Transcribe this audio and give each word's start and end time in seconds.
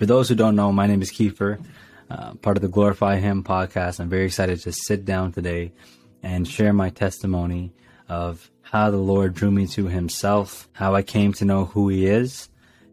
For 0.00 0.06
those 0.06 0.30
who 0.30 0.34
don't 0.34 0.56
know, 0.56 0.72
my 0.72 0.86
name 0.86 1.02
is 1.02 1.12
Kiefer, 1.12 1.62
uh, 2.08 2.32
part 2.36 2.56
of 2.56 2.62
the 2.62 2.68
Glorify 2.68 3.18
Him 3.18 3.44
podcast. 3.44 4.00
I'm 4.00 4.08
very 4.08 4.24
excited 4.24 4.58
to 4.62 4.72
sit 4.72 5.04
down 5.04 5.30
today 5.30 5.72
and 6.22 6.48
share 6.48 6.72
my 6.72 6.88
testimony 6.88 7.74
of 8.08 8.50
how 8.62 8.90
the 8.90 8.96
Lord 8.96 9.34
drew 9.34 9.50
me 9.50 9.66
to 9.66 9.88
Himself, 9.88 10.70
how 10.72 10.94
I 10.94 11.02
came 11.02 11.34
to 11.34 11.44
know 11.44 11.66
who 11.66 11.90
He 11.90 12.06
is, 12.06 12.48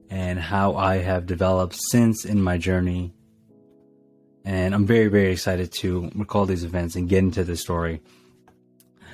and 0.10 0.38
how 0.38 0.76
I 0.76 0.98
have 0.98 1.26
developed 1.26 1.78
since 1.80 2.26
in 2.26 2.42
my 2.42 2.58
journey. 2.58 3.14
And 4.44 4.76
I'm 4.76 4.86
very, 4.86 5.08
very 5.08 5.32
excited 5.32 5.72
to 5.76 6.12
recall 6.14 6.46
these 6.46 6.66
events 6.66 6.98
and 6.98 7.08
get 7.08 7.20
into 7.20 7.46
the 7.46 7.56
story. 7.56 8.02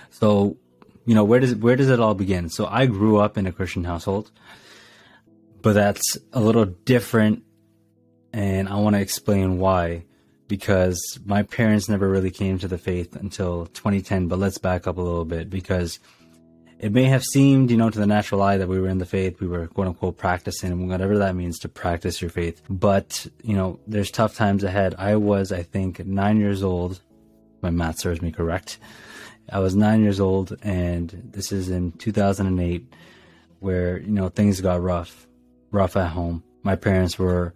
So, 0.10 0.58
you 1.06 1.14
know, 1.14 1.26
where 1.26 1.40
does 1.40 1.54
where 1.54 1.76
does 1.76 1.92
it 1.92 2.00
all 2.00 2.16
begin? 2.16 2.50
So 2.50 2.66
I 2.66 2.88
grew 2.88 3.20
up 3.20 3.38
in 3.38 3.46
a 3.46 3.52
Christian 3.52 3.84
household, 3.84 4.32
but 5.62 5.74
that's 5.74 6.18
a 6.34 6.40
little 6.42 6.66
different, 6.66 7.44
and 8.34 8.68
I 8.68 8.76
want 8.76 8.96
to 8.96 9.02
explain 9.02 9.60
why. 9.60 10.06
Because 10.48 11.20
my 11.26 11.44
parents 11.44 11.88
never 11.88 12.08
really 12.08 12.30
came 12.30 12.60
to 12.60 12.68
the 12.68 12.78
faith 12.78 13.16
until 13.16 13.66
2010. 13.68 14.28
But 14.28 14.40
let's 14.40 14.58
back 14.58 14.86
up 14.88 14.98
a 14.98 15.02
little 15.02 15.26
bit 15.26 15.50
because 15.50 16.00
it 16.80 16.92
may 16.92 17.06
have 17.06 17.24
seemed, 17.24 17.72
you 17.72 17.78
know, 17.78 17.90
to 17.90 17.98
the 17.98 18.06
natural 18.06 18.42
eye 18.42 18.58
that 18.58 18.68
we 18.68 18.80
were 18.80 18.90
in 18.90 18.98
the 18.98 19.06
faith, 19.06 19.40
we 19.40 19.48
were 19.48 19.68
quote 19.68 19.88
unquote 19.88 20.18
practicing, 20.18 20.90
whatever 20.90 21.18
that 21.20 21.34
means 21.34 21.58
to 21.60 21.70
practice 21.70 22.22
your 22.22 22.30
faith. 22.30 22.62
But, 22.70 23.26
you 23.42 23.56
know, 23.56 23.80
there's 23.88 24.12
tough 24.12 24.36
times 24.36 24.66
ahead. 24.66 24.94
I 24.98 25.16
was, 25.16 25.54
I 25.54 25.64
think, 25.64 26.06
nine 26.06 26.42
years 26.42 26.62
old. 26.62 27.02
My 27.62 27.70
math 27.70 28.00
serves 28.00 28.22
me 28.22 28.32
correct. 28.32 28.80
I 29.50 29.60
was 29.60 29.76
nine 29.76 30.02
years 30.02 30.20
old, 30.20 30.58
and 30.62 31.10
this 31.32 31.52
is 31.52 31.70
in 31.70 31.94
2008, 31.94 32.94
where 33.60 33.98
you 34.00 34.12
know 34.12 34.30
things 34.30 34.62
got 34.62 34.82
rough, 34.82 35.28
rough 35.72 35.96
at 35.96 36.12
home. 36.12 36.44
My 36.64 36.76
parents 36.76 37.18
were 37.20 37.54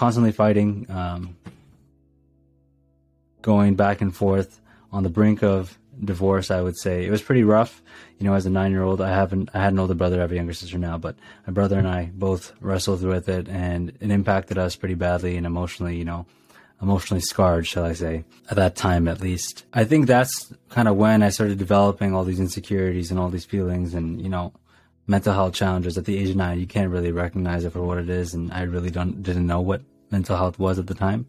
constantly 0.00 0.32
fighting, 0.32 0.86
um, 0.88 1.36
going 3.42 3.74
back 3.74 4.00
and 4.00 4.16
forth 4.16 4.58
on 4.90 5.02
the 5.02 5.10
brink 5.10 5.42
of 5.42 5.78
divorce. 6.02 6.50
I 6.50 6.62
would 6.62 6.78
say 6.78 7.04
it 7.04 7.10
was 7.10 7.20
pretty 7.20 7.44
rough. 7.44 7.82
You 8.18 8.24
know, 8.26 8.32
as 8.32 8.46
a 8.46 8.50
nine-year-old, 8.50 9.02
I 9.02 9.10
haven't, 9.10 9.50
I 9.52 9.60
had 9.60 9.74
an 9.74 9.78
older 9.78 9.92
brother, 9.94 10.16
I 10.16 10.22
have 10.22 10.32
a 10.32 10.36
younger 10.36 10.54
sister 10.54 10.78
now, 10.78 10.96
but 10.96 11.16
my 11.46 11.52
brother 11.52 11.78
and 11.78 11.86
I 11.86 12.10
both 12.14 12.54
wrestled 12.62 13.02
with 13.02 13.28
it, 13.28 13.46
and 13.50 13.90
it 14.00 14.10
impacted 14.10 14.56
us 14.56 14.74
pretty 14.74 14.94
badly 14.94 15.36
and 15.36 15.44
emotionally. 15.44 15.98
You 15.98 16.06
know, 16.06 16.24
emotionally 16.80 17.20
scarred, 17.20 17.66
shall 17.66 17.84
I 17.84 17.92
say, 17.92 18.24
at 18.48 18.56
that 18.56 18.76
time 18.76 19.06
at 19.06 19.20
least. 19.20 19.66
I 19.74 19.84
think 19.84 20.06
that's 20.06 20.50
kind 20.70 20.88
of 20.88 20.96
when 20.96 21.22
I 21.22 21.28
started 21.28 21.58
developing 21.58 22.14
all 22.14 22.24
these 22.24 22.40
insecurities 22.40 23.10
and 23.10 23.20
all 23.20 23.28
these 23.28 23.44
feelings 23.44 23.92
and, 23.92 24.18
you 24.22 24.30
know, 24.30 24.54
mental 25.06 25.34
health 25.34 25.52
challenges 25.52 25.98
at 25.98 26.06
the 26.06 26.16
age 26.16 26.30
of 26.30 26.36
nine. 26.36 26.58
You 26.58 26.66
can't 26.66 26.90
really 26.90 27.12
recognize 27.12 27.64
it 27.64 27.74
for 27.74 27.82
what 27.82 27.98
it 27.98 28.08
is. 28.08 28.32
And 28.32 28.50
I 28.50 28.62
really 28.62 28.90
don't, 28.90 29.22
didn't 29.22 29.46
know 29.46 29.60
what 29.60 29.82
mental 30.10 30.36
health 30.36 30.58
was 30.58 30.78
at 30.78 30.86
the 30.86 30.94
time. 30.94 31.26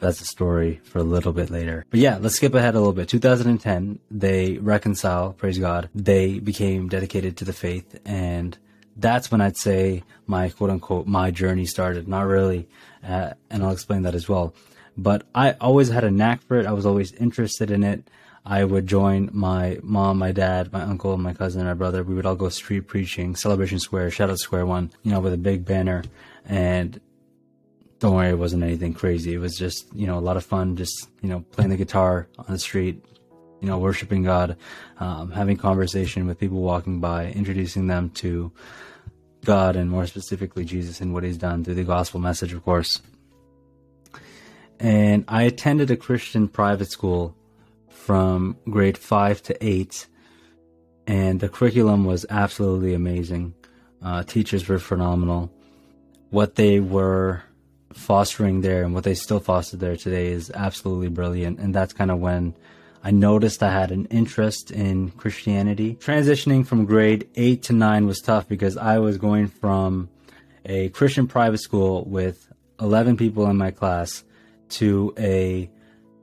That's 0.00 0.20
a 0.20 0.24
story 0.24 0.80
for 0.84 0.98
a 0.98 1.02
little 1.02 1.32
bit 1.32 1.50
later. 1.50 1.84
But 1.90 2.00
yeah, 2.00 2.16
let's 2.18 2.36
skip 2.36 2.54
ahead 2.54 2.74
a 2.74 2.78
little 2.78 2.94
bit. 2.94 3.08
2010, 3.08 3.98
they 4.10 4.56
reconcile, 4.58 5.34
praise 5.34 5.58
God. 5.58 5.90
They 5.94 6.38
became 6.38 6.88
dedicated 6.88 7.36
to 7.38 7.44
the 7.44 7.52
faith 7.52 8.00
and 8.06 8.56
that's 8.96 9.30
when 9.30 9.40
I'd 9.40 9.56
say 9.56 10.04
my 10.26 10.50
quote 10.50 10.70
unquote 10.70 11.06
my 11.06 11.30
journey 11.30 11.66
started. 11.66 12.08
Not 12.08 12.26
really, 12.26 12.68
uh, 13.06 13.32
and 13.48 13.62
I'll 13.62 13.72
explain 13.72 14.02
that 14.02 14.14
as 14.14 14.28
well. 14.28 14.54
But 14.96 15.26
I 15.34 15.52
always 15.60 15.88
had 15.88 16.04
a 16.04 16.10
knack 16.10 16.42
for 16.42 16.58
it. 16.58 16.66
I 16.66 16.72
was 16.72 16.86
always 16.86 17.12
interested 17.12 17.70
in 17.70 17.82
it. 17.82 18.08
I 18.44 18.64
would 18.64 18.86
join 18.86 19.30
my 19.32 19.78
mom, 19.82 20.18
my 20.18 20.32
dad, 20.32 20.72
my 20.72 20.82
uncle, 20.82 21.16
my 21.16 21.34
cousin, 21.34 21.64
my 21.64 21.74
brother. 21.74 22.02
We 22.02 22.14
would 22.14 22.26
all 22.26 22.36
go 22.36 22.48
street 22.48 22.82
preaching, 22.82 23.36
Celebration 23.36 23.78
Square, 23.78 24.10
Shadow 24.12 24.34
Square 24.34 24.66
one, 24.66 24.90
you 25.02 25.12
know, 25.12 25.20
with 25.20 25.34
a 25.34 25.38
big 25.38 25.64
banner. 25.64 26.02
And 26.46 27.00
don't 28.00 28.14
worry, 28.14 28.30
it 28.30 28.38
wasn't 28.38 28.64
anything 28.64 28.94
crazy. 28.94 29.34
It 29.34 29.38
was 29.38 29.56
just, 29.56 29.86
you 29.94 30.06
know, 30.06 30.18
a 30.18 30.20
lot 30.20 30.36
of 30.36 30.44
fun, 30.44 30.76
just, 30.76 31.08
you 31.22 31.28
know, 31.28 31.40
playing 31.52 31.70
the 31.70 31.76
guitar 31.76 32.26
on 32.38 32.46
the 32.48 32.58
street, 32.58 33.04
you 33.60 33.68
know, 33.68 33.78
worshiping 33.78 34.24
God, 34.24 34.56
um, 34.98 35.30
having 35.30 35.56
conversation 35.56 36.26
with 36.26 36.38
people 36.38 36.60
walking 36.60 37.00
by, 37.00 37.26
introducing 37.30 37.86
them 37.86 38.10
to 38.10 38.50
God 39.44 39.76
and 39.76 39.88
more 39.88 40.06
specifically 40.06 40.64
Jesus 40.64 41.00
and 41.00 41.14
what 41.14 41.22
he's 41.22 41.38
done 41.38 41.62
through 41.62 41.74
the 41.74 41.84
gospel 41.84 42.20
message, 42.20 42.52
of 42.52 42.64
course 42.64 43.00
and 44.80 45.24
I 45.28 45.42
attended 45.42 45.90
a 45.90 45.96
Christian 45.96 46.48
private 46.48 46.90
school 46.90 47.36
from 47.90 48.56
grade 48.68 48.96
five 48.96 49.42
to 49.42 49.64
eight, 49.64 50.06
and 51.06 51.38
the 51.38 51.50
curriculum 51.50 52.06
was 52.06 52.24
absolutely 52.30 52.94
amazing. 52.94 53.54
Uh, 54.02 54.22
teachers 54.22 54.66
were 54.66 54.78
phenomenal. 54.78 55.52
What 56.30 56.54
they 56.54 56.80
were 56.80 57.42
fostering 57.92 58.60
there 58.60 58.84
and 58.84 58.94
what 58.94 59.04
they 59.04 59.14
still 59.14 59.40
foster 59.40 59.76
there 59.76 59.96
today 59.96 60.28
is 60.28 60.50
absolutely 60.54 61.08
brilliant, 61.08 61.58
and 61.58 61.74
that's 61.74 61.92
kind 61.92 62.10
of 62.10 62.18
when 62.18 62.54
I 63.02 63.10
noticed 63.10 63.62
I 63.62 63.72
had 63.72 63.90
an 63.90 64.06
interest 64.06 64.70
in 64.70 65.10
Christianity. 65.12 65.96
Transitioning 66.00 66.66
from 66.66 66.84
grade 66.84 67.28
eight 67.34 67.62
to 67.64 67.72
nine 67.72 68.06
was 68.06 68.20
tough 68.20 68.46
because 68.46 68.76
I 68.76 68.98
was 68.98 69.16
going 69.16 69.48
from 69.48 70.10
a 70.66 70.90
Christian 70.90 71.26
private 71.26 71.60
school 71.60 72.04
with 72.04 72.46
11 72.80 73.16
people 73.16 73.48
in 73.48 73.56
my 73.56 73.70
class 73.70 74.22
to 74.70 75.14
a 75.18 75.70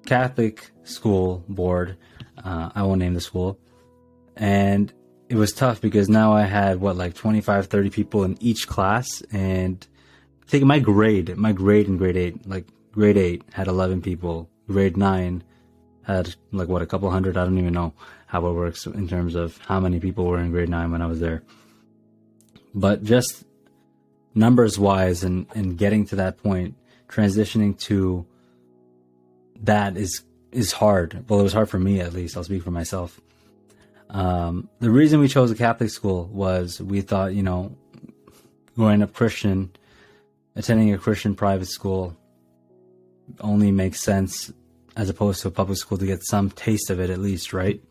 Catholic 0.05 0.69
school 0.83 1.43
board. 1.49 1.97
Uh, 2.43 2.69
I 2.75 2.83
won't 2.83 2.99
name 2.99 3.15
the 3.15 3.21
school. 3.21 3.59
And 4.35 4.93
it 5.29 5.35
was 5.35 5.51
tough 5.51 5.81
because 5.81 6.07
now 6.07 6.33
I 6.33 6.43
had 6.43 6.79
what, 6.79 6.95
like 6.95 7.15
25, 7.15 7.67
30 7.67 7.89
people 7.89 8.23
in 8.23 8.37
each 8.39 8.67
class. 8.67 9.21
And 9.31 9.85
taking 10.47 10.67
my 10.67 10.79
grade, 10.79 11.35
my 11.37 11.51
grade 11.51 11.87
in 11.87 11.97
grade 11.97 12.17
eight, 12.17 12.47
like 12.47 12.65
grade 12.91 13.17
eight 13.17 13.43
had 13.51 13.67
11 13.67 14.01
people, 14.01 14.49
grade 14.67 14.97
nine 14.97 15.43
had 16.03 16.35
like 16.51 16.67
what, 16.67 16.81
a 16.81 16.85
couple 16.85 17.09
hundred. 17.11 17.37
I 17.37 17.43
don't 17.43 17.57
even 17.57 17.73
know 17.73 17.93
how 18.27 18.45
it 18.47 18.53
works 18.53 18.85
in 18.85 19.07
terms 19.07 19.35
of 19.35 19.57
how 19.59 19.79
many 19.79 19.99
people 19.99 20.25
were 20.25 20.39
in 20.39 20.51
grade 20.51 20.69
nine 20.69 20.91
when 20.91 21.01
I 21.01 21.05
was 21.05 21.19
there. 21.19 21.43
But 22.73 23.03
just 23.03 23.43
numbers 24.33 24.79
wise 24.79 25.23
and, 25.23 25.47
and 25.53 25.77
getting 25.77 26.05
to 26.07 26.15
that 26.17 26.37
point, 26.37 26.75
transitioning 27.09 27.77
to 27.79 28.25
that 29.63 29.97
is 29.97 30.23
is 30.51 30.71
hard. 30.71 31.25
Well, 31.27 31.39
it 31.39 31.43
was 31.43 31.53
hard 31.53 31.69
for 31.69 31.79
me 31.79 31.99
at 31.99 32.13
least. 32.13 32.37
I'll 32.37 32.43
speak 32.43 32.63
for 32.63 32.71
myself. 32.71 33.19
Um, 34.09 34.69
the 34.79 34.89
reason 34.89 35.19
we 35.19 35.27
chose 35.27 35.51
a 35.51 35.55
Catholic 35.55 35.89
school 35.89 36.25
was 36.25 36.81
we 36.81 37.01
thought, 37.01 37.33
you 37.33 37.43
know, 37.43 37.75
growing 38.75 39.01
up 39.01 39.13
Christian, 39.13 39.71
attending 40.57 40.93
a 40.93 40.97
Christian 40.97 41.35
private 41.35 41.67
school 41.67 42.17
only 43.39 43.71
makes 43.71 44.01
sense 44.01 44.51
as 44.95 45.09
opposed 45.09 45.41
to 45.43 45.47
a 45.47 45.51
public 45.51 45.77
school 45.77 45.97
to 45.99 46.05
get 46.05 46.23
some 46.23 46.49
taste 46.49 46.89
of 46.89 46.99
it 46.99 47.09
at 47.09 47.19
least, 47.19 47.53
right? 47.53 47.81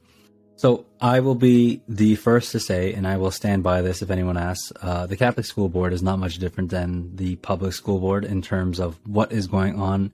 So 0.56 0.86
I 1.00 1.20
will 1.20 1.34
be 1.34 1.82
the 1.86 2.16
first 2.16 2.50
to 2.52 2.60
say, 2.60 2.92
and 2.94 3.06
I 3.06 3.18
will 3.18 3.30
stand 3.30 3.62
by 3.62 3.82
this 3.82 4.02
if 4.02 4.10
anyone 4.10 4.36
asks, 4.36 4.72
uh, 4.82 5.06
the 5.06 5.16
Catholic 5.16 5.46
school 5.46 5.68
board 5.68 5.92
is 5.92 6.02
not 6.02 6.18
much 6.18 6.38
different 6.38 6.70
than 6.70 7.14
the 7.14 7.36
public 7.36 7.74
school 7.74 8.00
board 8.00 8.24
in 8.24 8.42
terms 8.42 8.80
of 8.80 8.98
what 9.06 9.32
is 9.32 9.46
going 9.46 9.78
on 9.78 10.12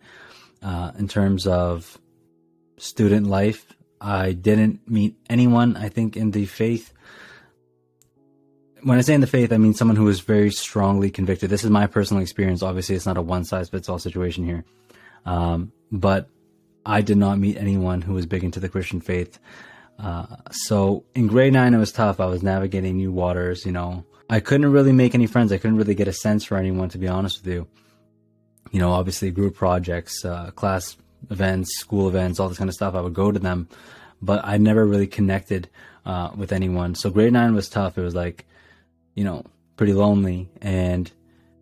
uh, 0.63 0.93
in 0.99 1.09
terms 1.09 1.47
of 1.47 1.99
student 2.77 3.29
life. 3.29 3.73
I 4.01 4.33
didn't 4.33 4.91
meet 4.91 5.17
anyone, 5.31 5.77
I 5.77 5.89
think, 5.89 6.17
in 6.17 6.33
the 6.33 6.47
faith. 6.47 6.93
When 8.83 8.99
I 8.99 9.01
say 9.03 9.15
in 9.15 9.21
the 9.21 9.27
faith, 9.27 9.53
I 9.53 9.59
mean 9.59 9.75
someone 9.75 9.97
who 9.97 10.09
is 10.09 10.21
very 10.21 10.51
strongly 10.51 11.11
convicted. 11.11 11.51
This 11.51 11.65
is 11.65 11.71
my 11.71 11.87
personal 11.87 12.23
experience. 12.23 12.63
Obviously, 12.63 12.97
it's 12.97 13.07
not 13.07 13.17
a 13.17 13.23
one 13.23 13.45
size 13.45 13.69
fits 13.69 13.89
all 13.89 13.99
situation 13.99 14.45
here. 14.45 14.65
Um, 15.25 15.73
but 15.91 16.29
I 16.85 17.01
did 17.01 17.17
not 17.17 17.39
meet 17.39 17.57
anyone 17.57 18.03
who 18.03 18.15
was 18.15 18.27
big 18.27 18.43
into 18.43 18.59
the 18.59 18.69
Christian 18.69 19.01
faith. 19.01 19.39
Uh, 19.99 20.27
so 20.51 21.05
in 21.15 21.29
grade 21.29 21.53
nine, 21.53 21.75
it 21.75 21.79
was 21.79 21.93
tough. 21.93 22.19
I 22.19 22.27
was 22.27 22.43
navigating 22.43 22.97
new 22.97 23.13
waters, 23.13 23.65
you 23.65 23.73
know. 23.73 24.05
I 24.29 24.41
couldn't 24.41 24.73
really 24.73 24.93
make 24.93 25.15
any 25.15 25.27
friends. 25.27 25.53
I 25.53 25.59
couldn't 25.59 25.77
really 25.77 25.95
get 25.95 26.09
a 26.09 26.13
sense 26.13 26.45
for 26.45 26.57
anyone, 26.57 26.89
to 26.89 26.99
be 26.99 27.07
honest 27.07 27.45
with 27.45 27.55
you 27.55 27.69
you 28.73 28.81
know, 28.81 28.91
obviously 28.91 29.31
group 29.31 29.55
projects, 29.55 30.25
uh, 30.25 30.51
class 30.53 30.97
events, 31.31 31.77
school 31.79 32.09
events, 32.09 32.41
all 32.41 32.49
this 32.49 32.59
kind 32.59 32.71
of 32.71 32.75
stuff. 32.75 32.95
I 32.95 33.01
would 33.01 33.15
go 33.15 33.31
to 33.31 33.39
them, 33.39 33.69
but 34.21 34.41
I 34.45 34.57
never 34.57 34.85
really 34.85 35.07
connected 35.07 35.69
uh, 36.05 36.31
with 36.35 36.53
anyone. 36.53 36.95
So 36.95 37.11
grade 37.11 37.35
nine 37.35 37.55
was 37.55 37.69
tough. 37.69 37.97
It 37.99 38.03
was 38.03 38.15
like, 38.15 38.47
you 39.15 39.25
know, 39.25 39.45
pretty 39.77 39.93
lonely. 39.93 40.49
And 40.61 41.11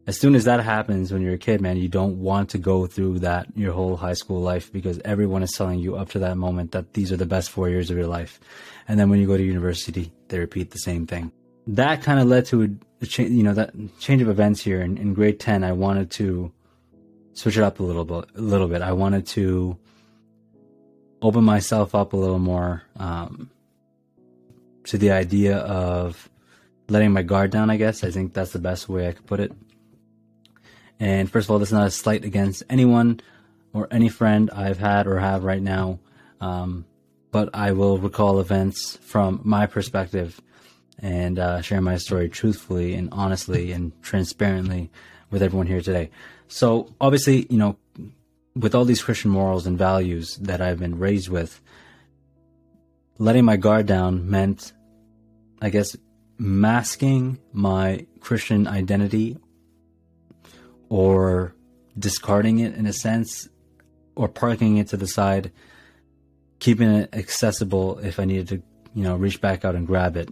as 0.06 0.18
soon 0.18 0.34
as 0.34 0.44
that 0.44 0.60
happens 0.60 1.12
when 1.12 1.22
you're 1.22 1.34
a 1.34 1.38
kid, 1.38 1.60
man, 1.60 1.76
you 1.76 1.88
don't 1.88 2.20
want 2.20 2.50
to 2.50 2.58
go 2.58 2.86
through 2.86 3.20
that 3.20 3.46
your 3.54 3.72
whole 3.72 3.96
high 3.96 4.14
school 4.14 4.40
life 4.40 4.72
because 4.72 5.00
everyone 5.04 5.42
is 5.42 5.52
telling 5.52 5.78
you 5.78 5.96
up 5.96 6.10
to 6.10 6.18
that 6.20 6.36
moment 6.36 6.72
that 6.72 6.94
these 6.94 7.12
are 7.12 7.16
the 7.16 7.26
best 7.26 7.50
four 7.50 7.68
years 7.68 7.90
of 7.90 7.96
your 7.96 8.06
life. 8.06 8.40
And 8.88 8.98
then 8.98 9.08
when 9.08 9.20
you 9.20 9.26
go 9.26 9.36
to 9.36 9.42
university, 9.42 10.12
they 10.28 10.38
repeat 10.38 10.70
the 10.70 10.78
same 10.78 11.06
thing. 11.06 11.32
That 11.66 12.02
kind 12.02 12.18
of 12.18 12.26
led 12.26 12.46
to 12.46 12.62
a, 12.62 12.68
a 13.02 13.22
you 13.22 13.42
know, 13.42 13.54
that 13.54 13.72
change 14.00 14.22
of 14.22 14.28
events 14.28 14.60
here. 14.62 14.82
In, 14.82 14.98
in 14.98 15.14
grade 15.14 15.38
10, 15.38 15.62
I 15.62 15.72
wanted 15.72 16.10
to 16.12 16.50
switch 17.34 17.56
it 17.56 17.62
up 17.62 17.78
a 17.78 17.82
little 17.82 18.04
bit. 18.04 18.24
A 18.34 18.40
little 18.40 18.66
bit. 18.66 18.82
I 18.82 18.92
wanted 18.92 19.26
to 19.28 19.78
open 21.22 21.44
myself 21.44 21.94
up 21.94 22.12
a 22.12 22.16
little 22.16 22.38
more 22.38 22.82
um, 22.96 23.50
to 24.84 24.98
the 24.98 25.12
idea 25.12 25.58
of 25.58 26.28
letting 26.90 27.12
my 27.12 27.22
guard 27.22 27.50
down. 27.50 27.70
I 27.70 27.76
guess 27.76 28.04
I 28.04 28.10
think 28.10 28.34
that's 28.34 28.52
the 28.52 28.58
best 28.58 28.88
way 28.88 29.08
I 29.08 29.12
could 29.12 29.26
put 29.26 29.40
it. 29.40 29.52
And 30.98 31.30
first 31.30 31.46
of 31.46 31.52
all, 31.52 31.58
this 31.58 31.70
is 31.70 31.72
not 31.72 31.86
a 31.86 31.90
slight 31.90 32.24
against 32.24 32.62
anyone 32.68 33.20
or 33.72 33.88
any 33.90 34.08
friend 34.08 34.50
I've 34.50 34.78
had 34.78 35.06
or 35.06 35.18
have 35.18 35.44
right 35.44 35.62
now. 35.62 35.98
Um, 36.40 36.84
but 37.30 37.48
I 37.54 37.72
will 37.72 37.98
recall 37.98 38.40
events 38.40 38.98
from 39.00 39.40
my 39.44 39.66
perspective 39.66 40.40
and 40.98 41.38
uh, 41.38 41.62
share 41.62 41.80
my 41.80 41.96
story 41.96 42.28
truthfully 42.28 42.94
and 42.94 43.08
honestly 43.12 43.72
and 43.72 43.92
transparently 44.02 44.90
with 45.30 45.42
everyone 45.42 45.66
here 45.66 45.80
today. 45.80 46.10
So, 46.48 46.92
obviously, 47.00 47.46
you 47.48 47.56
know, 47.56 47.78
with 48.56 48.74
all 48.74 48.84
these 48.84 49.02
Christian 49.02 49.30
morals 49.30 49.66
and 49.66 49.78
values 49.78 50.36
that 50.38 50.60
I've 50.60 50.80
been 50.80 50.98
raised 50.98 51.28
with, 51.28 51.60
letting 53.18 53.44
my 53.44 53.56
guard 53.56 53.86
down 53.86 54.28
meant, 54.28 54.72
I 55.62 55.70
guess, 55.70 55.96
masking 56.40 57.38
my 57.52 58.06
Christian 58.20 58.66
identity 58.66 59.36
or 60.88 61.54
discarding 61.98 62.60
it 62.60 62.74
in 62.74 62.86
a 62.86 62.94
sense 62.94 63.46
or 64.14 64.26
parking 64.26 64.78
it 64.78 64.88
to 64.88 64.96
the 64.96 65.06
side, 65.06 65.52
keeping 66.58 66.88
it 66.88 67.14
accessible 67.14 67.98
if 67.98 68.18
I 68.18 68.24
needed 68.24 68.48
to, 68.48 68.54
you 68.94 69.04
know, 69.04 69.16
reach 69.16 69.42
back 69.42 69.66
out 69.66 69.74
and 69.74 69.86
grab 69.86 70.16
it. 70.16 70.30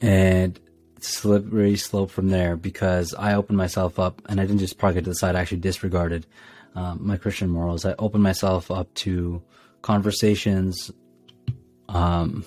And 0.00 0.58
slippery 1.00 1.76
slope 1.76 2.10
from 2.10 2.30
there 2.30 2.56
because 2.56 3.14
I 3.14 3.34
opened 3.34 3.58
myself 3.58 3.98
up 3.98 4.22
and 4.30 4.40
I 4.40 4.46
didn't 4.46 4.60
just 4.60 4.78
park 4.78 4.96
it 4.96 5.04
to 5.04 5.10
the 5.10 5.14
side, 5.14 5.36
I 5.36 5.40
actually 5.40 5.58
disregarded 5.58 6.26
um, 6.74 7.00
my 7.02 7.18
Christian 7.18 7.50
morals. 7.50 7.84
I 7.84 7.94
opened 7.98 8.22
myself 8.22 8.70
up 8.70 8.92
to 8.94 9.42
conversations 9.82 10.90
um, 11.90 12.46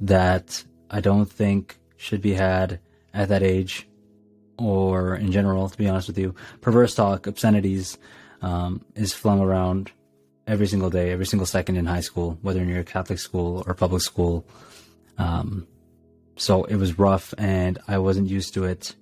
that 0.00 0.64
I 0.90 1.00
don't 1.00 1.30
think 1.30 1.78
should 1.96 2.20
be 2.20 2.34
had 2.34 2.80
at 3.14 3.28
that 3.28 3.42
age 3.42 3.88
or 4.58 5.16
in 5.16 5.32
general, 5.32 5.68
to 5.68 5.76
be 5.76 5.88
honest 5.88 6.08
with 6.08 6.18
you. 6.18 6.34
Perverse 6.60 6.94
talk, 6.94 7.26
obscenities 7.26 7.98
um, 8.42 8.84
is 8.94 9.12
flung 9.12 9.40
around 9.40 9.90
every 10.46 10.66
single 10.66 10.90
day, 10.90 11.10
every 11.10 11.26
single 11.26 11.46
second 11.46 11.76
in 11.76 11.86
high 11.86 12.00
school, 12.00 12.38
whether 12.42 12.62
you're 12.62 12.80
a 12.80 12.84
Catholic 12.84 13.18
school 13.18 13.64
or 13.66 13.74
public 13.74 14.02
school. 14.02 14.46
Um, 15.18 15.66
so 16.36 16.64
it 16.64 16.76
was 16.76 16.98
rough, 16.98 17.32
and 17.38 17.78
I 17.88 17.98
wasn't 17.98 18.28
used 18.28 18.54
to 18.54 18.64
it, 18.64 18.94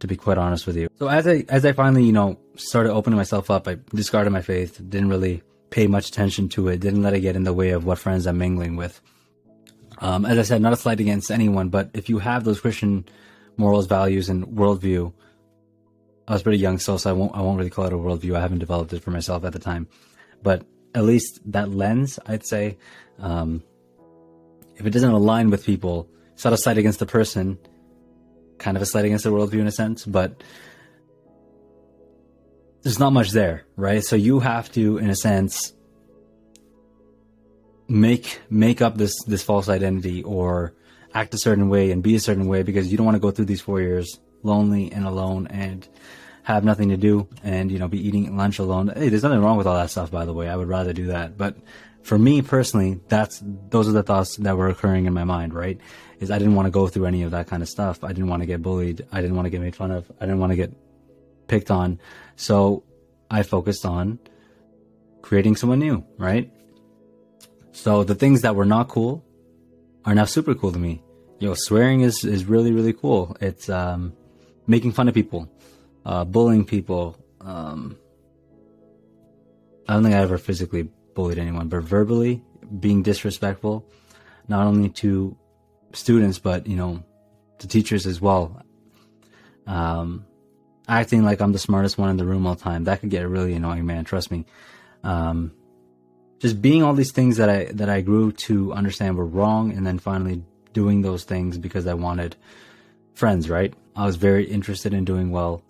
to 0.00 0.06
be 0.06 0.16
quite 0.16 0.38
honest 0.38 0.66
with 0.66 0.76
you. 0.76 0.88
So 0.98 1.08
as 1.08 1.26
I 1.26 1.44
as 1.48 1.64
I 1.64 1.72
finally, 1.72 2.04
you 2.04 2.12
know, 2.12 2.38
started 2.54 2.92
opening 2.92 3.16
myself 3.16 3.50
up, 3.50 3.66
I 3.66 3.78
discarded 3.94 4.32
my 4.32 4.42
faith, 4.42 4.80
didn't 4.88 5.08
really 5.08 5.42
pay 5.70 5.88
much 5.88 6.08
attention 6.08 6.48
to 6.50 6.68
it, 6.68 6.80
didn't 6.80 7.02
let 7.02 7.14
it 7.14 7.20
get 7.20 7.34
in 7.34 7.42
the 7.42 7.52
way 7.52 7.70
of 7.70 7.84
what 7.84 7.98
friends 7.98 8.26
I'm 8.26 8.38
mingling 8.38 8.76
with. 8.76 9.00
Um, 9.98 10.26
as 10.26 10.38
I 10.38 10.42
said, 10.42 10.60
not 10.60 10.72
a 10.72 10.76
slight 10.76 11.00
against 11.00 11.30
anyone, 11.30 11.68
but 11.68 11.90
if 11.94 12.08
you 12.08 12.18
have 12.18 12.44
those 12.44 12.60
Christian 12.60 13.06
morals, 13.56 13.86
values, 13.86 14.28
and 14.28 14.46
worldview, 14.46 15.12
I 16.28 16.32
was 16.32 16.42
pretty 16.42 16.58
young 16.58 16.78
still, 16.78 16.98
so 16.98 17.10
I 17.10 17.12
won't 17.12 17.34
I 17.34 17.40
won't 17.40 17.58
really 17.58 17.70
call 17.70 17.86
it 17.86 17.92
a 17.92 17.96
worldview. 17.96 18.36
I 18.36 18.40
haven't 18.40 18.58
developed 18.58 18.92
it 18.92 19.02
for 19.02 19.10
myself 19.10 19.44
at 19.44 19.52
the 19.52 19.58
time, 19.58 19.88
but 20.42 20.66
at 20.94 21.04
least 21.04 21.40
that 21.52 21.70
lens, 21.70 22.18
I'd 22.26 22.46
say, 22.46 22.78
um, 23.18 23.62
if 24.76 24.86
it 24.86 24.90
doesn't 24.90 25.10
align 25.10 25.50
with 25.50 25.64
people, 25.64 26.08
it's 26.32 26.44
not 26.44 26.52
a 26.52 26.58
slight 26.58 26.78
against 26.78 26.98
the 26.98 27.06
person, 27.06 27.58
kind 28.58 28.76
of 28.76 28.82
a 28.82 28.86
slight 28.86 29.04
against 29.04 29.24
the 29.24 29.30
worldview 29.30 29.60
in 29.60 29.66
a 29.66 29.72
sense, 29.72 30.04
but 30.04 30.42
there's 32.82 32.98
not 32.98 33.12
much 33.12 33.30
there, 33.30 33.64
right? 33.76 34.04
So 34.04 34.16
you 34.16 34.40
have 34.40 34.70
to, 34.72 34.98
in 34.98 35.10
a 35.10 35.16
sense, 35.16 35.72
make 37.88 38.40
make 38.50 38.82
up 38.82 38.96
this 38.96 39.22
this 39.24 39.42
false 39.42 39.68
identity 39.68 40.22
or 40.22 40.74
act 41.14 41.32
a 41.34 41.38
certain 41.38 41.68
way 41.68 41.90
and 41.90 42.02
be 42.02 42.14
a 42.14 42.20
certain 42.20 42.46
way 42.46 42.62
because 42.62 42.90
you 42.90 42.96
don't 42.96 43.06
want 43.06 43.16
to 43.16 43.20
go 43.20 43.30
through 43.30 43.44
these 43.44 43.60
four 43.60 43.80
years 43.80 44.20
lonely 44.42 44.92
and 44.92 45.06
alone 45.06 45.46
and 45.48 45.88
have 46.42 46.64
nothing 46.64 46.90
to 46.90 46.96
do 46.96 47.28
and 47.42 47.72
you 47.72 47.78
know 47.78 47.88
be 47.88 48.06
eating 48.06 48.36
lunch 48.36 48.58
alone. 48.58 48.92
Hey, 48.94 49.08
there's 49.08 49.22
nothing 49.22 49.40
wrong 49.40 49.56
with 49.56 49.66
all 49.66 49.76
that 49.76 49.90
stuff, 49.90 50.10
by 50.10 50.24
the 50.24 50.32
way. 50.32 50.48
I 50.48 50.56
would 50.56 50.68
rather 50.68 50.92
do 50.92 51.06
that, 51.06 51.36
but 51.36 51.56
for 52.02 52.16
me 52.16 52.40
personally, 52.40 53.00
that's 53.08 53.42
those 53.42 53.88
are 53.88 53.92
the 53.92 54.04
thoughts 54.04 54.36
that 54.36 54.56
were 54.56 54.68
occurring 54.68 55.06
in 55.06 55.12
my 55.12 55.24
mind. 55.24 55.52
Right? 55.52 55.80
Is 56.20 56.30
I 56.30 56.38
didn't 56.38 56.54
want 56.54 56.66
to 56.66 56.70
go 56.70 56.86
through 56.86 57.06
any 57.06 57.24
of 57.24 57.32
that 57.32 57.48
kind 57.48 57.62
of 57.62 57.68
stuff. 57.68 58.04
I 58.04 58.08
didn't 58.08 58.28
want 58.28 58.42
to 58.42 58.46
get 58.46 58.62
bullied. 58.62 59.04
I 59.10 59.20
didn't 59.20 59.36
want 59.36 59.46
to 59.46 59.50
get 59.50 59.60
made 59.60 59.74
fun 59.74 59.90
of. 59.90 60.10
I 60.20 60.24
didn't 60.24 60.38
want 60.38 60.52
to 60.52 60.56
get 60.56 60.72
picked 61.48 61.70
on. 61.70 61.98
So 62.36 62.84
I 63.28 63.42
focused 63.42 63.84
on 63.84 64.20
creating 65.22 65.56
someone 65.56 65.80
new. 65.80 66.04
Right? 66.16 66.52
So 67.76 68.04
the 68.04 68.14
things 68.14 68.40
that 68.40 68.56
were 68.56 68.64
not 68.64 68.88
cool 68.88 69.22
are 70.06 70.14
now 70.14 70.24
super 70.24 70.54
cool 70.54 70.72
to 70.72 70.78
me. 70.78 71.02
Yo, 71.40 71.52
swearing 71.52 72.00
is, 72.00 72.24
is 72.24 72.46
really, 72.46 72.72
really 72.72 72.94
cool. 72.94 73.36
It's 73.38 73.68
um, 73.68 74.14
making 74.66 74.92
fun 74.92 75.08
of 75.08 75.14
people, 75.14 75.46
uh, 76.06 76.24
bullying 76.24 76.64
people. 76.64 77.18
Um, 77.42 77.98
I 79.86 79.92
don't 79.92 80.02
think 80.02 80.14
I 80.14 80.20
ever 80.20 80.38
physically 80.38 80.88
bullied 81.14 81.38
anyone, 81.38 81.68
but 81.68 81.82
verbally 81.82 82.42
being 82.80 83.02
disrespectful, 83.02 83.86
not 84.48 84.66
only 84.66 84.88
to 85.04 85.36
students, 85.92 86.38
but, 86.38 86.66
you 86.66 86.76
know, 86.76 87.04
to 87.58 87.68
teachers 87.68 88.06
as 88.06 88.22
well. 88.22 88.64
Um, 89.66 90.24
acting 90.88 91.24
like 91.24 91.42
I'm 91.42 91.52
the 91.52 91.58
smartest 91.58 91.98
one 91.98 92.08
in 92.08 92.16
the 92.16 92.24
room 92.24 92.46
all 92.46 92.54
the 92.54 92.62
time. 92.62 92.84
That 92.84 93.00
could 93.00 93.10
get 93.10 93.28
really 93.28 93.52
annoying, 93.52 93.84
man. 93.84 94.04
Trust 94.04 94.30
me. 94.30 94.46
Um, 95.04 95.52
just 96.38 96.60
being 96.60 96.82
all 96.82 96.94
these 96.94 97.12
things 97.12 97.36
that 97.38 97.48
I 97.48 97.64
that 97.72 97.88
I 97.88 98.00
grew 98.00 98.32
to 98.32 98.72
understand 98.72 99.16
were 99.16 99.26
wrong, 99.26 99.72
and 99.72 99.86
then 99.86 99.98
finally 99.98 100.42
doing 100.72 101.02
those 101.02 101.24
things 101.24 101.58
because 101.58 101.86
I 101.86 101.94
wanted 101.94 102.36
friends. 103.14 103.48
Right? 103.48 103.72
I 103.94 104.04
was 104.04 104.16
very 104.16 104.44
interested 104.44 104.92
in 104.92 105.04
doing 105.04 105.30
well 105.30 105.62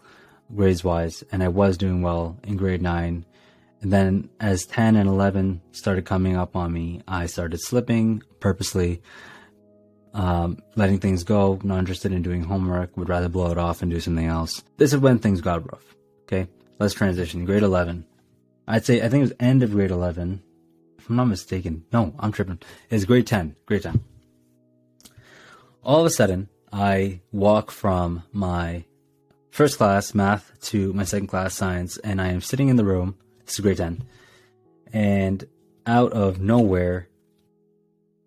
grades 0.55 0.85
wise, 0.85 1.25
and 1.33 1.43
I 1.43 1.49
was 1.49 1.77
doing 1.77 2.03
well 2.03 2.39
in 2.45 2.57
grade 2.57 2.83
nine. 2.83 3.25
And 3.83 3.93
then 3.93 4.31
as 4.41 4.65
10 4.65 4.97
and 4.97 5.09
11 5.09 5.61
started 5.73 6.07
coming 6.07 6.37
up 6.37 6.57
on 6.57 6.73
me, 6.73 7.03
I 7.07 7.27
started 7.27 7.61
slipping 7.61 8.23
purposely, 8.41 9.03
um, 10.15 10.59
letting 10.77 10.99
things 10.99 11.25
go, 11.25 11.61
not 11.63 11.81
interested 11.81 12.11
in 12.11 12.23
doing 12.23 12.43
homework, 12.43 12.97
would 12.97 13.11
rather 13.11 13.29
blow 13.29 13.51
it 13.53 13.59
off 13.59 13.83
and 13.83 13.91
do 13.91 14.01
something 14.01 14.27
else. 14.27 14.65
This 14.79 14.93
is 14.95 14.99
when 14.99 15.19
things 15.19 15.41
got 15.41 15.71
rough. 15.71 15.95
Okay, 16.23 16.49
let's 16.79 16.95
transition. 16.95 17.45
Grade 17.45 17.63
11. 17.63 18.07
I'd 18.67 18.85
say, 18.85 19.03
I 19.03 19.09
think 19.09 19.21
it 19.21 19.29
was 19.29 19.33
end 19.39 19.63
of 19.63 19.73
grade 19.73 19.91
11 19.91 20.43
if 21.07 21.11
I'm 21.11 21.17
not 21.17 21.27
mistaken. 21.27 21.85
No, 21.93 22.13
I'm 22.19 22.33
tripping. 22.33 22.59
It's 22.91 23.05
grade 23.05 23.29
10. 23.29 23.55
Grade 23.65 23.85
10. 23.85 24.03
All 25.85 26.01
of 26.01 26.07
a 26.07 26.11
sudden, 26.11 26.49
I 26.73 27.21
walk 27.31 27.71
from 27.71 28.25
my 28.33 28.87
first 29.53 29.79
class 29.79 30.17
math 30.17 30.51
to 30.63 30.93
my 30.95 31.05
second 31.05 31.29
class 31.29 31.55
science, 31.55 31.97
and 31.99 32.21
I 32.21 32.31
am 32.31 32.41
sitting 32.41 32.71
in 32.71 32.75
the 32.75 32.85
room. 32.85 33.15
This 33.45 33.55
is 33.55 33.61
grade 33.61 33.77
10. 33.77 34.03
And 34.93 35.47
out 35.87 36.13
of 36.13 36.41
nowhere, 36.41 37.09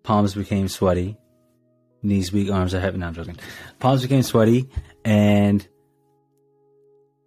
palms 0.02 0.34
became 0.34 0.66
sweaty, 0.66 1.18
knees 2.02 2.32
weak, 2.32 2.50
arms 2.50 2.72
are 2.72 2.80
heavy. 2.80 2.96
No, 2.96 3.08
I'm 3.08 3.14
joking. 3.14 3.36
Palms 3.78 4.00
became 4.00 4.22
sweaty, 4.22 4.70
and 5.04 5.68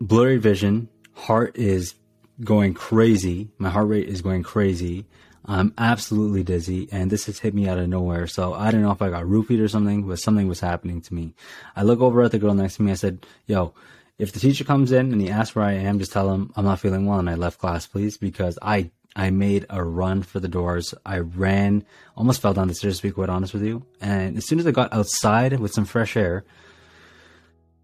blurry 0.02 0.38
vision. 0.38 0.90
Heart 1.14 1.58
is 1.60 1.94
going 2.44 2.74
crazy. 2.74 3.52
My 3.60 3.70
heart 3.70 3.88
rate 3.88 4.10
is 4.10 4.24
going 4.24 4.42
crazy. 4.42 5.06
I'm 5.46 5.74
absolutely 5.78 6.44
dizzy, 6.44 6.88
and 6.92 7.12
this 7.12 7.26
has 7.26 7.40
hit 7.40 7.54
me 7.54 7.68
out 7.68 7.78
of 7.78 7.90
nowhere. 7.90 8.28
So 8.28 8.54
I 8.54 8.72
don't 8.72 8.82
know 8.82 8.92
if 8.92 9.02
I 9.02 9.10
got 9.10 9.26
roofied 9.26 9.62
or 9.62 9.68
something, 9.68 10.04
but 10.04 10.20
something 10.20 10.48
was 10.48 10.62
happening 10.62 11.02
to 11.02 11.14
me. 11.14 11.34
I 11.76 11.84
look 11.84 12.00
over 12.00 12.22
at 12.22 12.32
the 12.32 12.40
girl 12.40 12.54
next 12.54 12.78
to 12.78 12.84
me. 12.84 12.92
I 12.92 12.96
said, 12.96 13.26
"Yo, 13.46 13.74
if 14.18 14.32
the 14.32 14.40
teacher 14.40 14.64
comes 14.64 14.92
in 14.92 15.12
and 15.12 15.22
he 15.22 15.30
asks 15.30 15.56
where 15.56 15.66
I 15.66 15.74
am, 15.74 16.00
just 16.00 16.14
tell 16.14 16.32
him 16.34 16.52
I'm 16.56 16.66
not 16.66 16.80
feeling 16.80 17.06
well 17.06 17.20
and 17.20 17.30
I 17.30 17.36
left 17.36 17.60
class, 17.60 17.86
please, 17.88 18.18
because 18.18 18.58
I 18.62 18.92
I 19.16 19.30
made 19.30 19.66
a 19.70 19.84
run 19.84 20.24
for 20.24 20.40
the 20.40 20.48
doors. 20.48 20.94
I 21.06 21.20
ran, 21.20 21.86
almost 22.16 22.42
fell 22.42 22.54
down 22.54 22.68
the 22.68 22.74
stairs. 22.74 22.98
To 22.98 23.04
be 23.04 23.12
quite 23.12 23.30
honest 23.30 23.54
with 23.54 23.64
you, 23.64 23.86
and 24.00 24.38
as 24.38 24.46
soon 24.46 24.60
as 24.60 24.68
I 24.68 24.72
got 24.72 24.94
outside 24.94 25.60
with 25.60 25.74
some 25.74 25.86
fresh 25.86 26.16
air, 26.16 26.46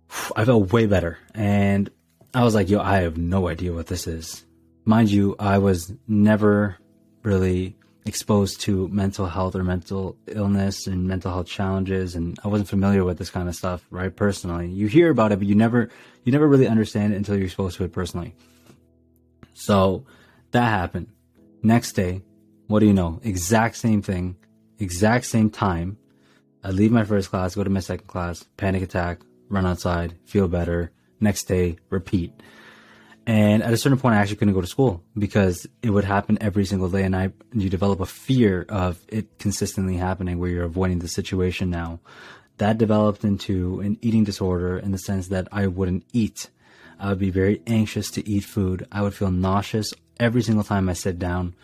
I 0.36 0.46
felt 0.46 0.72
way 0.72 0.86
better. 0.86 1.18
And 1.36 1.90
I 2.34 2.44
was 2.44 2.56
like, 2.56 2.70
"Yo, 2.70 2.80
I 2.80 3.00
have 3.00 3.18
no 3.18 3.50
idea 3.50 3.74
what 3.74 3.88
this 3.88 4.08
is." 4.08 4.46
Mind 4.86 5.12
you, 5.12 5.36
I 5.38 5.58
was 5.58 5.94
never 6.08 6.78
really 7.24 7.76
exposed 8.06 8.62
to 8.62 8.88
mental 8.90 9.28
health 9.28 9.56
or 9.56 9.64
mental 9.64 10.18
illness 10.28 10.88
and 10.88 11.08
mental 11.08 11.32
health 11.32 11.48
challenges 11.48 12.16
and 12.16 12.40
I 12.44 12.48
wasn't 12.48 12.70
familiar 12.70 13.04
with 13.04 13.18
this 13.18 13.30
kind 13.30 13.48
of 13.48 13.56
stuff, 13.56 13.86
right? 13.92 14.14
Personally. 14.14 14.68
You 14.68 14.88
hear 14.88 15.12
about 15.12 15.32
it, 15.32 15.40
but 15.40 15.48
you 15.48 15.56
never 15.56 15.90
you 16.24 16.32
never 16.32 16.48
really 16.48 16.68
understand 16.68 17.14
it 17.14 17.18
until 17.18 17.36
you're 17.36 17.46
exposed 17.46 17.78
to 17.78 17.84
it 17.84 17.92
personally. 17.92 18.34
So 19.54 20.06
that 20.52 20.70
happened. 20.70 21.08
Next 21.62 21.94
day, 21.94 22.22
what 22.68 22.80
do 22.80 22.86
you 22.86 22.94
know? 22.94 23.20
Exact 23.24 23.76
same 23.76 24.02
thing, 24.02 24.38
exact 24.80 25.26
same 25.26 25.50
time. 25.50 25.98
I 26.64 26.72
leave 26.72 26.92
my 26.92 27.04
first 27.04 27.30
class, 27.30 27.56
go 27.56 27.64
to 27.64 27.70
my 27.70 27.80
second 27.80 28.08
class, 28.08 28.44
panic 28.58 28.84
attack, 28.84 29.22
run 29.50 29.66
outside, 29.66 30.16
feel 30.26 30.48
better. 30.48 30.92
Next 31.20 31.46
day, 31.46 31.78
repeat. 31.90 32.32
And 33.26 33.62
at 33.62 33.74
a 33.74 33.78
certain 33.78 34.00
point, 34.00 34.16
I 34.16 34.20
actually 34.20 34.38
couldn't 34.38 34.56
go 34.56 34.62
to 34.62 34.68
school 34.68 35.04
because 35.18 35.68
it 35.84 35.92
would 35.92 36.04
happen 36.04 36.38
every 36.42 36.66
single 36.66 36.90
day. 36.90 37.04
And 37.04 37.16
I, 37.16 37.32
you 37.54 37.70
develop 37.70 38.00
a 38.00 38.06
fear 38.06 38.66
of 38.70 39.00
it 39.08 39.38
consistently 39.38 39.98
happening 39.98 40.40
where 40.40 40.50
you're 40.50 40.64
avoiding 40.64 41.00
the 41.00 41.08
situation 41.08 41.70
now 41.70 42.00
that 42.60 42.78
developed 42.78 43.24
into 43.24 43.80
an 43.80 43.98
eating 44.02 44.24
disorder 44.24 44.78
in 44.78 44.92
the 44.92 44.98
sense 44.98 45.30
that 45.30 45.48
I 45.52 45.68
wouldn't 45.68 46.06
eat. 46.14 46.50
I 47.00 47.10
would 47.10 47.20
be 47.20 47.32
very 47.32 47.62
anxious 47.66 48.12
to 48.12 48.30
eat 48.30 48.44
food. 48.44 48.86
I 48.92 49.02
would 49.02 49.14
feel 49.14 49.32
nauseous 49.32 49.94
every 50.20 50.42
single 50.42 50.66
time 50.66 50.90
I 50.90 50.94
sit 50.94 51.18
down. 51.18 51.56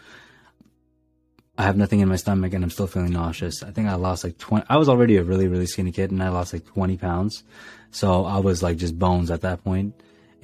I 1.58 1.64
have 1.64 1.78
nothing 1.78 2.00
in 2.00 2.10
my 2.10 2.16
stomach 2.16 2.54
and 2.54 2.64
I'm 2.64 2.70
still 2.70 2.88
feeling 2.88 3.12
nauseous. 3.12 3.62
I 3.62 3.72
think 3.72 3.88
I 3.88 3.96
lost 3.96 4.24
like 4.24 4.38
20. 4.38 4.66
I 4.70 4.78
was 4.78 4.90
already 4.90 5.18
a 5.18 5.24
really, 5.24 5.48
really 5.48 5.66
skinny 5.66 5.92
kid 5.92 6.12
and 6.12 6.24
I 6.24 6.30
lost 6.30 6.54
like 6.54 6.66
20 6.66 6.98
pounds. 6.98 7.44
So 7.92 8.26
I 8.26 8.40
was 8.40 8.64
like 8.64 8.78
just 8.78 8.98
bones 8.98 9.32
at 9.32 9.42
that 9.42 9.64
point 9.64 9.96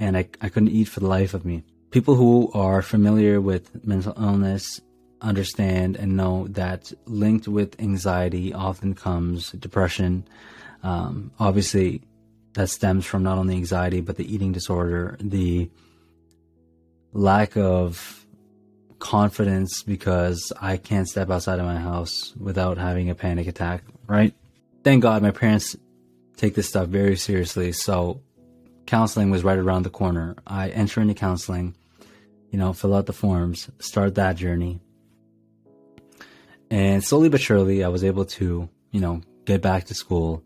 and 0.02 0.18
I, 0.18 0.28
I 0.42 0.50
couldn't 0.50 0.70
eat 0.70 0.90
for 0.90 1.00
the 1.00 1.08
life 1.08 1.34
of 1.36 1.46
me. 1.46 1.64
People 1.92 2.16
who 2.16 2.52
are 2.54 2.82
familiar 2.82 3.40
with 3.40 3.86
mental 3.86 4.14
illness 4.18 4.82
understand 5.22 5.96
and 5.96 6.18
know 6.18 6.48
that 6.50 6.92
linked 7.06 7.48
with 7.48 7.80
anxiety 7.80 8.52
often 8.52 8.96
comes 8.96 9.52
depression. 9.52 10.28
Um, 10.82 11.32
obviously, 11.40 12.02
that 12.54 12.70
stems 12.70 13.06
from 13.06 13.22
not 13.22 13.38
only 13.38 13.56
anxiety, 13.56 14.02
but 14.02 14.18
the 14.18 14.34
eating 14.34 14.52
disorder, 14.52 15.18
the 15.22 15.70
lack 17.14 17.56
of 17.56 18.26
confidence 18.98 19.84
because 19.84 20.52
I 20.60 20.78
can't 20.78 21.08
step 21.08 21.30
outside 21.30 21.60
of 21.60 21.66
my 21.66 21.78
house 21.78 22.34
without 22.40 22.80
having 22.80 23.12
a 23.12 23.16
panic 23.16 23.48
attack, 23.48 23.84
right? 24.08 24.34
Thank 24.84 25.04
God 25.04 25.22
my 25.22 25.32
parents 25.32 25.76
take 26.38 26.56
this 26.56 26.70
stuff 26.70 26.88
very 26.88 27.18
seriously. 27.18 27.72
So 27.72 28.22
counseling 28.86 29.30
was 29.32 29.44
right 29.44 29.58
around 29.58 29.84
the 29.84 29.90
corner. 29.90 30.36
I 30.46 30.70
enter 30.70 31.02
into 31.02 31.14
counseling, 31.14 31.76
you 32.50 32.60
know, 32.60 32.74
fill 32.74 32.96
out 32.96 33.06
the 33.06 33.14
forms, 33.14 33.70
start 33.80 34.16
that 34.16 34.36
journey. 34.36 34.82
And 36.70 37.04
slowly 37.04 37.30
but 37.30 37.42
surely, 37.42 37.84
I 37.84 37.90
was 37.90 38.04
able 38.04 38.26
to, 38.26 38.70
you 38.92 39.02
know, 39.02 39.22
get 39.46 39.62
back 39.62 39.86
to 39.86 39.94
school. 39.94 40.44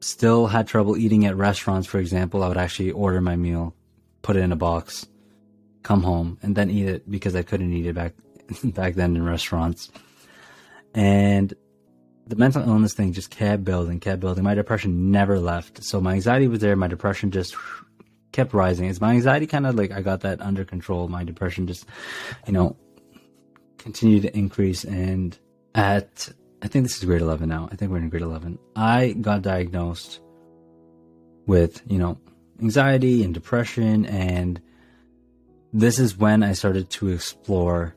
Still 0.00 0.46
had 0.46 0.66
trouble 0.68 0.96
eating 0.96 1.24
at 1.24 1.36
restaurants, 1.36 1.86
for 1.86 1.98
example. 1.98 2.42
I 2.42 2.48
would 2.48 2.58
actually 2.58 2.90
order 2.90 3.20
my 3.20 3.36
meal, 3.36 3.74
put 4.22 4.36
it 4.36 4.40
in 4.40 4.52
a 4.52 4.56
box, 4.56 5.06
come 5.82 6.02
home, 6.02 6.38
and 6.42 6.54
then 6.54 6.70
eat 6.70 6.86
it 6.86 7.10
because 7.10 7.34
I 7.34 7.42
couldn't 7.42 7.72
eat 7.72 7.86
it 7.86 7.94
back 7.94 8.14
back 8.64 8.94
then 8.94 9.16
in 9.16 9.24
restaurants. 9.24 9.90
And 10.94 11.54
the 12.26 12.36
mental 12.36 12.62
illness 12.62 12.92
thing 12.92 13.12
just 13.12 13.30
kept 13.30 13.64
building, 13.64 14.00
kept 14.00 14.20
building. 14.20 14.42
My 14.42 14.54
depression 14.54 15.10
never 15.12 15.38
left. 15.38 15.84
So 15.84 16.00
my 16.00 16.14
anxiety 16.14 16.48
was 16.48 16.58
there. 16.58 16.74
My 16.74 16.88
depression 16.88 17.30
just 17.30 17.54
kept 18.32 18.52
rising. 18.52 18.88
It's 18.88 19.00
my 19.00 19.12
anxiety 19.12 19.46
kind 19.46 19.66
of 19.66 19.76
like 19.76 19.92
I 19.92 20.02
got 20.02 20.22
that 20.22 20.40
under 20.40 20.64
control. 20.64 21.08
My 21.08 21.22
depression 21.22 21.66
just, 21.66 21.86
you 22.46 22.52
know, 22.52 22.76
continued 23.78 24.22
to 24.22 24.36
increase. 24.36 24.82
And 24.84 25.38
at, 25.74 26.28
I 26.62 26.68
think 26.68 26.84
this 26.84 26.98
is 26.98 27.04
grade 27.04 27.22
11 27.22 27.48
now. 27.48 27.68
I 27.70 27.76
think 27.76 27.92
we're 27.92 27.98
in 27.98 28.08
grade 28.08 28.22
11. 28.22 28.58
I 28.74 29.12
got 29.12 29.42
diagnosed 29.42 30.20
with, 31.46 31.80
you 31.86 31.98
know, 31.98 32.18
anxiety 32.60 33.22
and 33.22 33.34
depression 33.34 34.06
and 34.06 34.60
this 35.72 35.98
is 35.98 36.16
when 36.16 36.42
I 36.42 36.54
started 36.54 36.90
to 36.90 37.08
explore. 37.08 37.94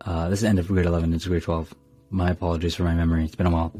Uh, 0.00 0.28
this 0.28 0.38
is 0.40 0.44
end 0.44 0.58
of 0.58 0.68
grade 0.68 0.86
11 0.86 1.12
into 1.12 1.28
grade 1.28 1.42
12. 1.42 1.74
My 2.10 2.30
apologies 2.30 2.74
for 2.74 2.82
my 2.82 2.94
memory. 2.94 3.24
It's 3.24 3.36
been 3.36 3.46
a 3.46 3.50
while. 3.50 3.72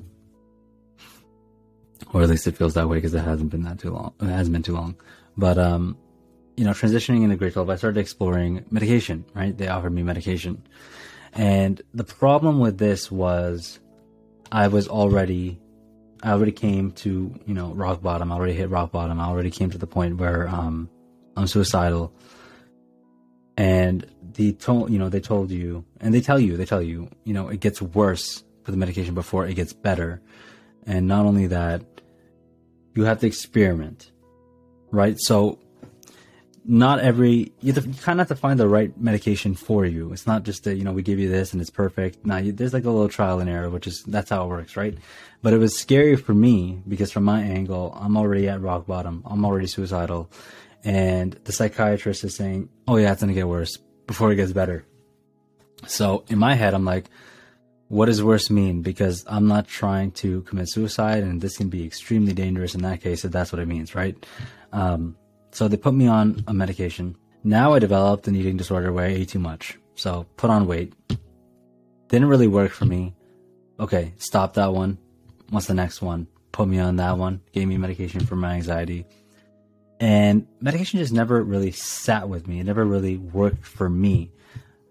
Or 2.12 2.22
at 2.22 2.28
least 2.28 2.46
it 2.46 2.56
feels 2.56 2.74
that 2.74 2.88
way 2.88 2.96
because 2.96 3.14
it 3.14 3.20
hasn't 3.20 3.50
been 3.50 3.64
that 3.64 3.78
too 3.78 3.90
long. 3.90 4.14
It 4.20 4.26
hasn't 4.26 4.52
been 4.52 4.62
too 4.62 4.74
long. 4.74 4.96
But, 5.36 5.58
um, 5.58 5.96
you 6.56 6.64
know, 6.64 6.70
transitioning 6.70 7.22
into 7.24 7.36
grade 7.36 7.52
12, 7.52 7.68
I 7.70 7.76
started 7.76 8.00
exploring 8.00 8.64
medication, 8.70 9.24
right? 9.34 9.56
They 9.56 9.68
offered 9.68 9.92
me 9.92 10.02
medication. 10.02 10.66
And 11.32 11.80
the 11.92 12.04
problem 12.04 12.58
with 12.58 12.78
this 12.78 13.10
was 13.10 13.78
I 14.50 14.68
was 14.68 14.88
already, 14.88 15.58
I 16.22 16.32
already 16.32 16.52
came 16.52 16.92
to, 16.92 17.34
you 17.46 17.54
know, 17.54 17.72
rock 17.72 18.02
bottom. 18.02 18.32
I 18.32 18.36
already 18.36 18.54
hit 18.54 18.70
rock 18.70 18.92
bottom. 18.92 19.20
I 19.20 19.26
already 19.26 19.50
came 19.50 19.70
to 19.70 19.78
the 19.78 19.86
point 19.86 20.18
where, 20.18 20.48
um, 20.48 20.88
I'm 21.36 21.46
suicidal 21.46 22.12
and 23.60 24.06
they 24.32 24.52
told 24.52 24.90
you 24.90 24.98
know 24.98 25.10
they 25.10 25.20
told 25.20 25.50
you 25.50 25.84
and 26.00 26.14
they 26.14 26.22
tell 26.22 26.40
you 26.40 26.56
they 26.56 26.64
tell 26.64 26.80
you 26.80 27.10
you 27.24 27.34
know 27.34 27.48
it 27.48 27.60
gets 27.60 27.82
worse 27.82 28.42
for 28.64 28.70
the 28.70 28.76
medication 28.78 29.14
before 29.14 29.46
it 29.46 29.54
gets 29.54 29.74
better. 29.74 30.22
And 30.86 31.06
not 31.06 31.26
only 31.26 31.46
that 31.48 31.82
you 32.94 33.04
have 33.04 33.20
to 33.20 33.26
experiment 33.26 34.10
right? 34.90 35.16
So 35.20 35.58
not 36.64 37.00
every 37.00 37.52
you, 37.60 37.72
have 37.72 37.84
to, 37.84 37.90
you 37.90 37.94
kind 37.96 38.18
of 38.18 38.28
have 38.28 38.36
to 38.36 38.40
find 38.40 38.58
the 38.58 38.66
right 38.66 38.98
medication 38.98 39.54
for 39.54 39.84
you. 39.84 40.12
It's 40.12 40.26
not 40.26 40.42
just 40.42 40.64
that 40.64 40.76
you 40.76 40.84
know 40.84 40.92
we 40.92 41.02
give 41.02 41.18
you 41.18 41.28
this 41.28 41.52
and 41.52 41.60
it's 41.60 41.70
perfect. 41.70 42.24
Now 42.24 42.40
there's 42.42 42.72
like 42.72 42.84
a 42.84 42.90
little 42.90 43.10
trial 43.10 43.40
and 43.40 43.50
error 43.50 43.68
which 43.68 43.86
is 43.86 44.02
that's 44.04 44.30
how 44.30 44.44
it 44.44 44.48
works 44.48 44.74
right? 44.74 44.96
But 45.42 45.52
it 45.52 45.58
was 45.58 45.76
scary 45.76 46.16
for 46.16 46.32
me 46.32 46.82
because 46.88 47.12
from 47.12 47.24
my 47.24 47.42
angle 47.42 47.96
i'm 48.00 48.16
already 48.16 48.48
at 48.48 48.62
rock 48.62 48.86
bottom. 48.86 49.22
I'm 49.26 49.44
already 49.44 49.66
suicidal 49.66 50.30
and 50.84 51.38
the 51.44 51.52
psychiatrist 51.52 52.24
is 52.24 52.34
saying, 52.34 52.68
"Oh 52.88 52.96
yeah, 52.96 53.12
it's 53.12 53.20
gonna 53.20 53.34
get 53.34 53.48
worse 53.48 53.76
before 54.06 54.32
it 54.32 54.36
gets 54.36 54.52
better." 54.52 54.84
So 55.86 56.24
in 56.28 56.38
my 56.38 56.54
head, 56.54 56.74
I'm 56.74 56.84
like, 56.84 57.10
"What 57.88 58.06
does 58.06 58.22
worse 58.22 58.50
mean?" 58.50 58.82
Because 58.82 59.24
I'm 59.26 59.46
not 59.46 59.68
trying 59.68 60.12
to 60.22 60.42
commit 60.42 60.68
suicide, 60.68 61.22
and 61.22 61.40
this 61.40 61.56
can 61.56 61.68
be 61.68 61.84
extremely 61.84 62.32
dangerous 62.32 62.74
in 62.74 62.82
that 62.82 63.00
case 63.00 63.24
if 63.24 63.32
that's 63.32 63.52
what 63.52 63.60
it 63.60 63.68
means, 63.68 63.94
right? 63.94 64.16
Um, 64.72 65.16
so 65.52 65.68
they 65.68 65.76
put 65.76 65.94
me 65.94 66.06
on 66.06 66.44
a 66.46 66.54
medication. 66.54 67.16
Now 67.42 67.72
I 67.72 67.78
developed 67.78 68.28
an 68.28 68.36
eating 68.36 68.56
disorder 68.56 68.92
where 68.92 69.06
I 69.06 69.10
ate 69.10 69.30
too 69.30 69.38
much, 69.38 69.78
so 69.94 70.26
put 70.36 70.50
on 70.50 70.66
weight. 70.66 70.94
Didn't 72.08 72.28
really 72.28 72.48
work 72.48 72.72
for 72.72 72.86
me. 72.86 73.14
Okay, 73.78 74.12
stop 74.18 74.54
that 74.54 74.72
one. 74.72 74.98
What's 75.50 75.66
the 75.66 75.74
next 75.74 76.02
one? 76.02 76.26
Put 76.52 76.68
me 76.68 76.78
on 76.78 76.96
that 76.96 77.16
one. 77.16 77.40
Gave 77.52 77.68
me 77.68 77.78
medication 77.78 78.20
for 78.20 78.36
my 78.36 78.54
anxiety 78.54 79.06
and 80.00 80.46
medication 80.60 80.98
just 80.98 81.12
never 81.12 81.42
really 81.42 81.70
sat 81.70 82.28
with 82.28 82.48
me. 82.48 82.58
It 82.58 82.64
never 82.64 82.84
really 82.86 83.18
worked 83.18 83.66
for 83.66 83.90
me. 83.90 84.30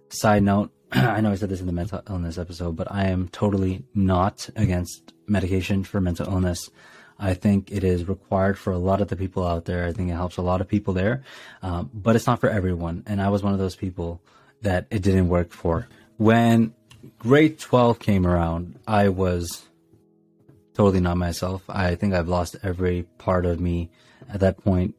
Side 0.10 0.44
note, 0.44 0.72
I 0.92 1.20
know 1.20 1.32
I 1.32 1.36
said 1.36 1.50
this 1.50 1.60
in 1.60 1.66
the 1.66 1.74
mental 1.74 2.04
illness 2.08 2.38
episode, 2.38 2.76
but 2.76 2.92
I 2.92 3.06
am 3.06 3.28
totally 3.30 3.84
not 3.96 4.48
against 4.56 5.14
medication 5.28 5.84
for 5.84 6.00
mental 6.00 6.32
illness. 6.32 6.70
I 7.18 7.34
think 7.34 7.72
it 7.72 7.84
is 7.84 8.08
required 8.08 8.58
for 8.58 8.72
a 8.72 8.78
lot 8.78 9.02
of 9.02 9.08
the 9.08 9.16
people 9.16 9.46
out 9.46 9.66
there. 9.66 9.86
I 9.86 9.94
think 9.94 10.10
it 10.12 10.14
helps 10.14 10.38
a 10.38 10.44
lot 10.44 10.62
of 10.62 10.68
people 10.68 10.94
there, 10.94 11.24
um, 11.64 11.90
but 11.94 12.16
it's 12.16 12.28
not 12.28 12.40
for 12.40 12.50
everyone. 12.50 13.04
And 13.08 13.20
I 13.20 13.30
was 13.30 13.44
one 13.44 13.54
of 13.54 13.60
those 13.60 13.76
people 13.76 14.22
that 14.62 14.86
it 14.92 15.02
didn't 15.02 15.28
work 15.28 15.52
for. 15.52 15.88
When 16.18 16.74
grade 17.18 17.60
12 17.60 17.98
came 17.98 18.28
around, 18.28 18.80
I 18.88 19.10
was 19.10 19.68
totally 20.76 21.02
not 21.02 21.18
myself. 21.18 21.64
I 21.68 21.96
think 21.96 22.14
I've 22.14 22.30
lost 22.30 22.56
every 22.64 23.04
part 23.18 23.46
of 23.46 23.60
me 23.60 23.90
at 24.32 24.40
that 24.42 24.64
point 24.64 24.96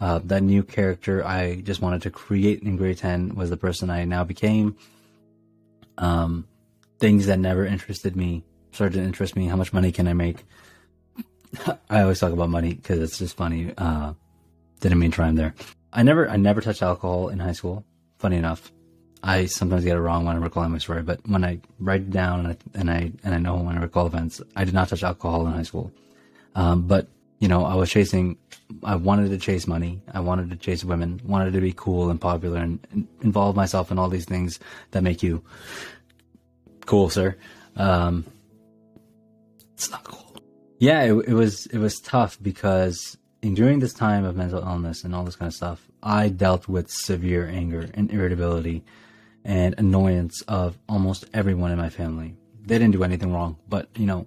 uh, 0.00 0.20
that 0.24 0.42
new 0.42 0.62
character 0.62 1.26
I 1.26 1.56
just 1.56 1.80
wanted 1.80 2.02
to 2.02 2.10
create 2.10 2.62
in 2.62 2.76
grade 2.76 2.98
10 2.98 3.34
was 3.34 3.50
the 3.50 3.56
person 3.56 3.90
I 3.90 4.04
now 4.04 4.24
became. 4.24 4.76
Um, 5.96 6.46
things 6.98 7.26
that 7.26 7.38
never 7.38 7.66
interested 7.66 8.16
me 8.16 8.44
started 8.72 8.98
to 8.98 9.04
interest 9.04 9.34
me. 9.34 9.46
How 9.46 9.56
much 9.56 9.72
money 9.72 9.90
can 9.90 10.06
I 10.06 10.12
make? 10.12 10.44
I 11.90 12.02
always 12.02 12.20
talk 12.20 12.32
about 12.32 12.50
money 12.50 12.74
because 12.74 13.00
it's 13.00 13.18
just 13.18 13.36
funny. 13.36 13.72
Uh, 13.76 14.12
didn't 14.80 14.98
mean 14.98 15.10
to 15.10 15.22
rhyme 15.22 15.34
there. 15.34 15.54
I 15.92 16.02
never, 16.02 16.28
I 16.28 16.36
never 16.36 16.60
touched 16.60 16.82
alcohol 16.82 17.28
in 17.28 17.40
high 17.40 17.52
school. 17.52 17.84
Funny 18.18 18.36
enough, 18.36 18.70
I 19.22 19.46
sometimes 19.46 19.84
get 19.84 19.96
it 19.96 20.00
wrong 20.00 20.24
when 20.24 20.36
I'm 20.36 20.42
recalling 20.42 20.70
my 20.70 20.78
story, 20.78 21.02
but 21.02 21.26
when 21.26 21.44
I 21.44 21.60
write 21.80 22.02
it 22.02 22.10
down 22.10 22.40
and 22.40 22.48
I, 22.48 22.78
and 22.78 22.90
I, 22.90 23.12
and 23.24 23.34
I 23.34 23.38
know 23.38 23.56
when 23.56 23.76
I 23.76 23.80
recall 23.80 24.06
events, 24.06 24.40
I 24.54 24.64
did 24.64 24.74
not 24.74 24.88
touch 24.88 25.02
alcohol 25.02 25.46
in 25.46 25.52
high 25.52 25.62
school. 25.62 25.90
Um, 26.54 26.82
but 26.82 27.08
you 27.38 27.48
know, 27.48 27.64
I 27.64 27.74
was 27.74 27.90
chasing, 27.90 28.36
I 28.82 28.96
wanted 28.96 29.30
to 29.30 29.38
chase 29.38 29.66
money. 29.66 30.02
I 30.12 30.20
wanted 30.20 30.50
to 30.50 30.56
chase 30.56 30.84
women, 30.84 31.20
wanted 31.24 31.52
to 31.52 31.60
be 31.60 31.72
cool 31.72 32.10
and 32.10 32.20
popular 32.20 32.58
and, 32.58 33.06
involve 33.20 33.56
myself 33.56 33.90
in 33.90 33.98
all 33.98 34.08
these 34.08 34.24
things 34.24 34.58
that 34.90 35.02
make 35.02 35.22
you 35.22 35.42
cool, 36.86 37.10
sir. 37.10 37.36
Um, 37.76 38.24
it's 39.74 39.90
not 39.90 40.04
cool. 40.04 40.42
Yeah, 40.78 41.02
it, 41.02 41.12
it 41.28 41.34
was, 41.34 41.66
it 41.66 41.78
was 41.78 42.00
tough 42.00 42.38
because 42.40 43.16
in, 43.42 43.54
during 43.54 43.78
this 43.78 43.92
time 43.92 44.24
of 44.24 44.36
mental 44.36 44.60
illness 44.60 45.04
and 45.04 45.14
all 45.14 45.24
this 45.24 45.36
kind 45.36 45.48
of 45.48 45.54
stuff, 45.54 45.86
I 46.02 46.28
dealt 46.28 46.68
with 46.68 46.90
severe 46.90 47.48
anger 47.48 47.88
and 47.94 48.10
irritability 48.10 48.84
and 49.44 49.74
annoyance 49.78 50.42
of 50.42 50.78
almost 50.88 51.24
everyone 51.32 51.70
in 51.70 51.78
my 51.78 51.88
family. 51.88 52.36
They 52.64 52.78
didn't 52.78 52.92
do 52.92 53.04
anything 53.04 53.32
wrong, 53.32 53.56
but 53.68 53.88
you 53.96 54.06
know, 54.06 54.26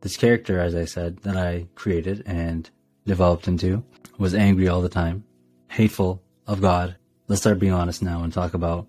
this 0.00 0.16
character, 0.16 0.60
as 0.60 0.74
I 0.74 0.84
said, 0.84 1.18
that 1.18 1.36
I 1.36 1.66
created 1.74 2.22
and 2.26 2.68
developed 3.06 3.48
into 3.48 3.84
was 4.18 4.34
angry 4.34 4.68
all 4.68 4.80
the 4.80 4.88
time, 4.88 5.24
hateful 5.68 6.22
of 6.46 6.60
God. 6.60 6.96
Let's 7.26 7.42
start 7.42 7.58
being 7.58 7.72
honest 7.72 8.02
now 8.02 8.22
and 8.22 8.32
talk 8.32 8.54
about 8.54 8.86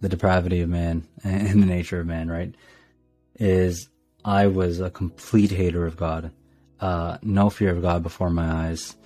the 0.00 0.08
depravity 0.08 0.60
of 0.60 0.68
man 0.68 1.06
and 1.24 1.62
the 1.62 1.66
nature 1.66 2.00
of 2.00 2.06
man, 2.06 2.30
right? 2.30 2.54
Is 3.36 3.88
I 4.24 4.46
was 4.46 4.80
a 4.80 4.90
complete 4.90 5.50
hater 5.50 5.86
of 5.86 5.96
God, 5.96 6.32
uh, 6.80 7.18
no 7.22 7.50
fear 7.50 7.70
of 7.70 7.82
God 7.82 8.02
before 8.02 8.30
my 8.30 8.68
eyes, 8.68 8.96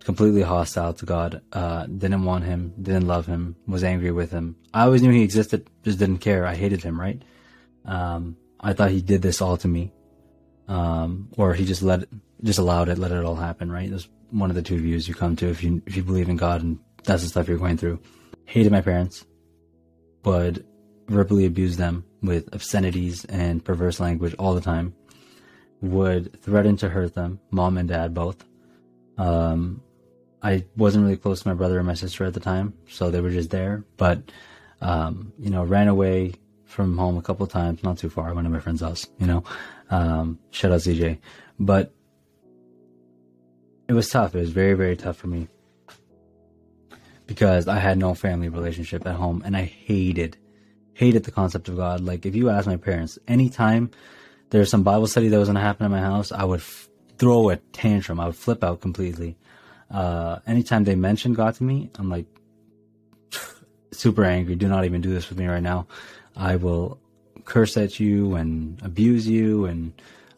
completely 0.00 0.42
hostile 0.42 0.94
to 0.94 1.06
God, 1.06 1.42
uh, 1.52 1.86
didn't 1.86 2.24
want 2.24 2.44
him, 2.44 2.72
didn't 2.80 3.06
love 3.06 3.26
him, 3.26 3.56
was 3.66 3.84
angry 3.84 4.12
with 4.12 4.30
him. 4.30 4.56
I 4.72 4.84
always 4.84 5.02
knew 5.02 5.10
he 5.10 5.22
existed, 5.22 5.68
just 5.84 5.98
didn't 5.98 6.18
care. 6.18 6.46
I 6.46 6.54
hated 6.54 6.82
him, 6.82 7.00
right? 7.00 7.20
Um, 7.84 8.36
I 8.60 8.72
thought 8.72 8.90
he 8.90 9.00
did 9.00 9.22
this 9.22 9.40
all 9.40 9.56
to 9.58 9.68
me 9.68 9.92
um, 10.68 11.28
or 11.36 11.54
he 11.54 11.64
just 11.64 11.82
let 11.82 12.04
just 12.42 12.58
allowed 12.58 12.88
it, 12.88 12.98
let 12.98 13.12
it 13.12 13.24
all 13.24 13.36
happen. 13.36 13.70
Right? 13.70 13.88
There's 13.88 14.08
one 14.30 14.50
of 14.50 14.56
the 14.56 14.62
two 14.62 14.78
views 14.78 15.08
you 15.08 15.14
come 15.14 15.36
to 15.36 15.48
if 15.48 15.62
you 15.62 15.82
if 15.86 15.96
you 15.96 16.02
believe 16.02 16.28
in 16.28 16.36
God 16.36 16.62
and 16.62 16.78
that's 17.04 17.22
the 17.22 17.28
stuff 17.28 17.48
you're 17.48 17.58
going 17.58 17.76
through. 17.76 18.00
Hated 18.44 18.72
my 18.72 18.80
parents, 18.80 19.24
would 20.24 20.64
verbally 21.08 21.46
abuse 21.46 21.76
them 21.76 22.04
with 22.22 22.52
obscenities 22.52 23.24
and 23.26 23.64
perverse 23.64 24.00
language 24.00 24.34
all 24.38 24.54
the 24.54 24.60
time. 24.60 24.94
Would 25.82 26.40
threaten 26.42 26.76
to 26.78 26.88
hurt 26.88 27.14
them, 27.14 27.38
mom 27.50 27.76
and 27.78 27.88
dad 27.88 28.14
both. 28.14 28.44
Um, 29.18 29.82
I 30.42 30.64
wasn't 30.76 31.04
really 31.04 31.16
close 31.16 31.42
to 31.42 31.48
my 31.48 31.54
brother 31.54 31.78
and 31.78 31.86
my 31.86 31.94
sister 31.94 32.24
at 32.24 32.34
the 32.34 32.40
time, 32.40 32.74
so 32.88 33.10
they 33.10 33.20
were 33.20 33.30
just 33.30 33.50
there. 33.50 33.84
But 33.96 34.22
um, 34.80 35.32
you 35.38 35.50
know, 35.50 35.64
ran 35.64 35.88
away 35.88 36.34
from 36.66 36.98
home 36.98 37.16
a 37.16 37.22
couple 37.22 37.44
of 37.44 37.50
times, 37.50 37.82
not 37.82 37.98
too 37.98 38.10
far, 38.10 38.28
I 38.28 38.32
went 38.32 38.44
to 38.44 38.50
my 38.50 38.60
friend's 38.60 38.82
house. 38.82 39.06
You 39.18 39.26
know, 39.26 39.44
um, 39.90 40.38
shout 40.50 40.72
out 40.72 40.80
CJ. 40.80 41.18
But 41.58 41.92
it 43.88 43.94
was 43.94 44.08
tough. 44.08 44.34
It 44.34 44.40
was 44.40 44.50
very, 44.50 44.74
very 44.74 44.96
tough 44.96 45.16
for 45.16 45.28
me 45.28 45.48
because 47.26 47.66
I 47.68 47.78
had 47.78 47.98
no 47.98 48.14
family 48.14 48.48
relationship 48.48 49.06
at 49.06 49.14
home, 49.14 49.42
and 49.44 49.56
I 49.56 49.64
hated, 49.64 50.36
hated 50.94 51.24
the 51.24 51.30
concept 51.30 51.68
of 51.68 51.76
God. 51.76 52.00
Like 52.00 52.26
if 52.26 52.34
you 52.34 52.50
ask 52.50 52.66
my 52.66 52.76
parents, 52.76 53.18
anytime 53.26 53.90
there's 54.50 54.70
some 54.70 54.82
Bible 54.82 55.06
study 55.06 55.28
that 55.28 55.38
was 55.38 55.48
going 55.48 55.56
to 55.56 55.60
happen 55.60 55.86
in 55.86 55.92
my 55.92 56.00
house, 56.00 56.30
I 56.32 56.44
would 56.44 56.60
f- 56.60 56.88
throw 57.18 57.50
a 57.50 57.56
tantrum. 57.56 58.20
I 58.20 58.26
would 58.26 58.36
flip 58.36 58.62
out 58.62 58.80
completely. 58.80 59.36
Uh, 59.90 60.38
anytime 60.46 60.84
they 60.84 60.94
mentioned 60.94 61.36
God 61.36 61.54
to 61.56 61.64
me, 61.64 61.90
I'm 61.96 62.08
like 62.10 62.26
super 63.92 64.24
angry. 64.24 64.54
Do 64.54 64.68
not 64.68 64.84
even 64.84 65.00
do 65.00 65.12
this 65.12 65.28
with 65.28 65.38
me 65.38 65.46
right 65.46 65.62
now. 65.62 65.86
I 66.36 66.56
will 66.56 66.98
curse 67.44 67.76
at 67.76 67.98
you 68.00 68.34
and 68.34 68.80
abuse 68.82 69.26
you 69.26 69.66
and 69.66 69.92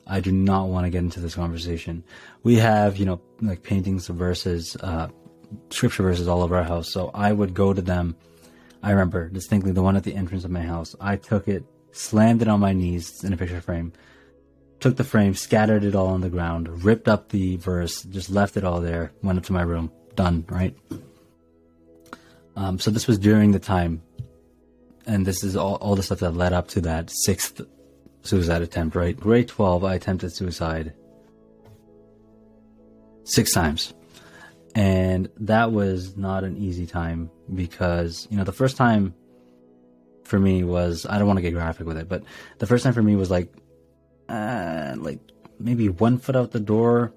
I 0.06 0.20
do 0.20 0.32
not 0.32 0.68
want 0.68 0.86
to 0.86 0.90
get 0.90 0.98
into 0.98 1.20
this 1.20 1.34
conversation. 1.34 2.02
We 2.42 2.56
have, 2.56 2.96
you 2.96 3.04
know, 3.04 3.20
like 3.42 3.62
paintings 3.62 4.08
of 4.08 4.16
verses, 4.16 4.76
uh, 4.80 5.08
scripture 5.70 6.02
verses 6.02 6.28
all 6.28 6.42
over 6.42 6.56
our 6.56 6.64
house. 6.64 6.90
So 6.90 7.10
I 7.12 7.32
would 7.32 7.52
go 7.52 7.74
to 7.74 7.82
them. 7.82 8.16
I 8.82 8.90
remember 8.90 9.28
distinctly 9.28 9.72
the 9.72 9.82
one 9.82 9.96
at 9.96 10.04
the 10.04 10.14
entrance 10.14 10.44
of 10.44 10.50
my 10.50 10.62
house. 10.62 10.96
I 11.00 11.16
took 11.16 11.46
it, 11.48 11.64
slammed 11.92 12.42
it 12.42 12.48
on 12.48 12.60
my 12.60 12.72
knees 12.72 13.22
in 13.22 13.32
a 13.32 13.36
picture 13.36 13.60
frame, 13.60 13.92
took 14.80 14.96
the 14.96 15.04
frame, 15.04 15.34
scattered 15.34 15.84
it 15.84 15.94
all 15.94 16.08
on 16.08 16.20
the 16.20 16.30
ground, 16.30 16.84
ripped 16.84 17.08
up 17.08 17.28
the 17.28 17.56
verse, 17.56 18.02
just 18.04 18.30
left 18.30 18.56
it 18.56 18.64
all 18.64 18.80
there, 18.80 19.12
went 19.22 19.38
up 19.38 19.44
to 19.46 19.52
my 19.52 19.62
room. 19.62 19.92
Done, 20.14 20.44
right? 20.48 20.76
Um, 22.56 22.78
so 22.78 22.90
this 22.90 23.06
was 23.06 23.18
during 23.18 23.52
the 23.52 23.58
time, 23.58 24.02
and 25.08 25.26
this 25.26 25.42
is 25.42 25.56
all, 25.56 25.76
all 25.76 25.96
the 25.96 26.02
stuff 26.02 26.20
that 26.20 26.32
led 26.32 26.52
up 26.52 26.68
to 26.68 26.82
that 26.82 27.10
sixth 27.10 27.62
suicide 28.22 28.62
attempt, 28.62 28.94
right? 28.94 29.18
Grade 29.18 29.48
12, 29.48 29.82
I 29.82 29.94
attempted 29.94 30.32
suicide 30.32 30.92
six 33.24 33.52
times. 33.52 33.94
And 34.74 35.30
that 35.40 35.72
was 35.72 36.16
not 36.16 36.44
an 36.44 36.58
easy 36.58 36.86
time 36.86 37.30
because, 37.52 38.28
you 38.30 38.36
know, 38.36 38.44
the 38.44 38.52
first 38.52 38.76
time 38.76 39.14
for 40.24 40.38
me 40.38 40.62
was, 40.62 41.06
I 41.08 41.18
don't 41.18 41.26
want 41.26 41.38
to 41.38 41.42
get 41.42 41.54
graphic 41.54 41.86
with 41.86 41.96
it, 41.96 42.08
but 42.08 42.22
the 42.58 42.66
first 42.66 42.84
time 42.84 42.92
for 42.92 43.02
me 43.02 43.16
was 43.16 43.30
like, 43.30 43.52
uh, 44.28 44.94
like 44.98 45.20
maybe 45.58 45.88
one 45.88 46.18
foot 46.18 46.36
out 46.36 46.52
the 46.52 46.60
door. 46.60 47.14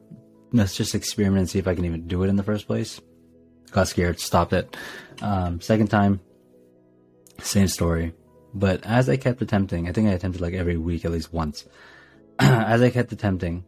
Let's 0.53 0.75
just 0.75 0.95
experiment 0.95 1.39
and 1.39 1.49
see 1.49 1.59
if 1.59 1.67
I 1.67 1.75
can 1.75 1.83
even 1.83 2.07
do 2.07 2.23
it 2.23 2.29
in 2.29 2.37
the 2.37 2.43
first 2.43 2.67
place. 2.67 3.01
Got 3.71 3.89
scared, 3.89 4.19
stopped 4.19 4.53
it. 4.53 4.77
Um, 5.21 5.59
second 5.59 5.87
time, 5.87 6.21
same 7.43 7.67
story. 7.67 8.13
But 8.53 8.85
as 8.85 9.09
I 9.09 9.17
kept 9.17 9.41
attempting, 9.41 9.87
I 9.87 9.91
think 9.91 10.09
I 10.09 10.11
attempted 10.11 10.41
like 10.41 10.53
every 10.53 10.77
week 10.77 11.05
at 11.05 11.11
least 11.11 11.33
once. 11.33 11.65
as 12.39 12.81
I 12.81 12.89
kept 12.89 13.11
attempting, 13.11 13.63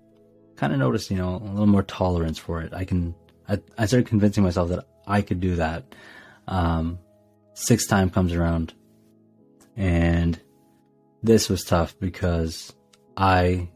kind 0.56 0.74
of 0.74 0.80
noticed, 0.80 1.10
you 1.12 1.18
know, 1.18 1.36
a 1.36 1.52
little 1.52 1.68
more 1.68 1.84
tolerance 1.84 2.38
for 2.38 2.62
it. 2.62 2.74
I 2.74 2.86
can, 2.86 3.16
I, 3.48 3.60
I 3.78 3.86
started 3.86 4.08
convincing 4.08 4.44
myself 4.44 4.70
that 4.70 4.86
I 5.08 5.22
could 5.22 5.40
do 5.40 5.56
that. 5.56 5.96
Um, 6.48 7.00
sixth 7.54 7.90
time 7.90 8.10
comes 8.10 8.34
around, 8.34 8.74
and 9.76 10.40
this 11.22 11.50
was 11.50 11.64
tough 11.64 11.98
because 12.00 12.74
I, 13.16 13.70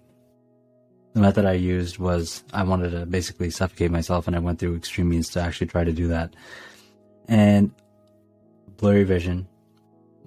the 1.13 1.21
method 1.21 1.45
I 1.45 1.53
used 1.53 1.97
was 1.97 2.43
I 2.53 2.63
wanted 2.63 2.91
to 2.91 3.05
basically 3.05 3.49
suffocate 3.49 3.91
myself, 3.91 4.27
and 4.27 4.35
I 4.35 4.39
went 4.39 4.59
through 4.59 4.75
extreme 4.75 5.09
means 5.09 5.29
to 5.29 5.41
actually 5.41 5.67
try 5.67 5.83
to 5.83 5.93
do 5.93 6.09
that. 6.09 6.35
And 7.27 7.71
blurry 8.77 9.03
vision, 9.03 9.47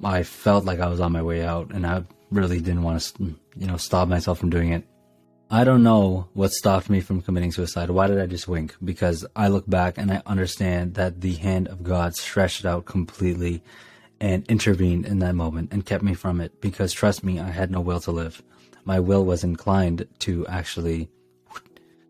I 0.02 0.22
felt 0.22 0.64
like 0.64 0.80
I 0.80 0.88
was 0.88 1.00
on 1.00 1.12
my 1.12 1.22
way 1.22 1.42
out, 1.44 1.72
and 1.72 1.86
I 1.86 2.04
really 2.30 2.60
didn't 2.60 2.82
want 2.82 3.00
to, 3.00 3.34
you 3.56 3.66
know, 3.66 3.76
stop 3.76 4.08
myself 4.08 4.38
from 4.38 4.50
doing 4.50 4.72
it. 4.72 4.84
I 5.52 5.64
don't 5.64 5.82
know 5.82 6.28
what 6.32 6.52
stopped 6.52 6.88
me 6.88 7.00
from 7.00 7.22
committing 7.22 7.50
suicide. 7.50 7.90
Why 7.90 8.06
did 8.06 8.20
I 8.20 8.26
just 8.26 8.46
wink? 8.46 8.76
Because 8.84 9.26
I 9.34 9.48
look 9.48 9.68
back 9.68 9.98
and 9.98 10.12
I 10.12 10.22
understand 10.24 10.94
that 10.94 11.20
the 11.20 11.34
hand 11.34 11.66
of 11.66 11.82
God 11.82 12.14
stretched 12.14 12.64
out 12.64 12.84
completely 12.84 13.60
and 14.20 14.46
intervened 14.48 15.06
in 15.06 15.18
that 15.18 15.34
moment 15.34 15.72
and 15.72 15.84
kept 15.84 16.04
me 16.04 16.14
from 16.14 16.40
it. 16.40 16.60
Because 16.60 16.92
trust 16.92 17.24
me, 17.24 17.40
I 17.40 17.50
had 17.50 17.72
no 17.72 17.80
will 17.80 17.98
to 18.00 18.12
live. 18.12 18.40
My 18.84 19.00
will 19.00 19.24
was 19.24 19.42
inclined 19.42 20.06
to 20.20 20.46
actually 20.46 21.10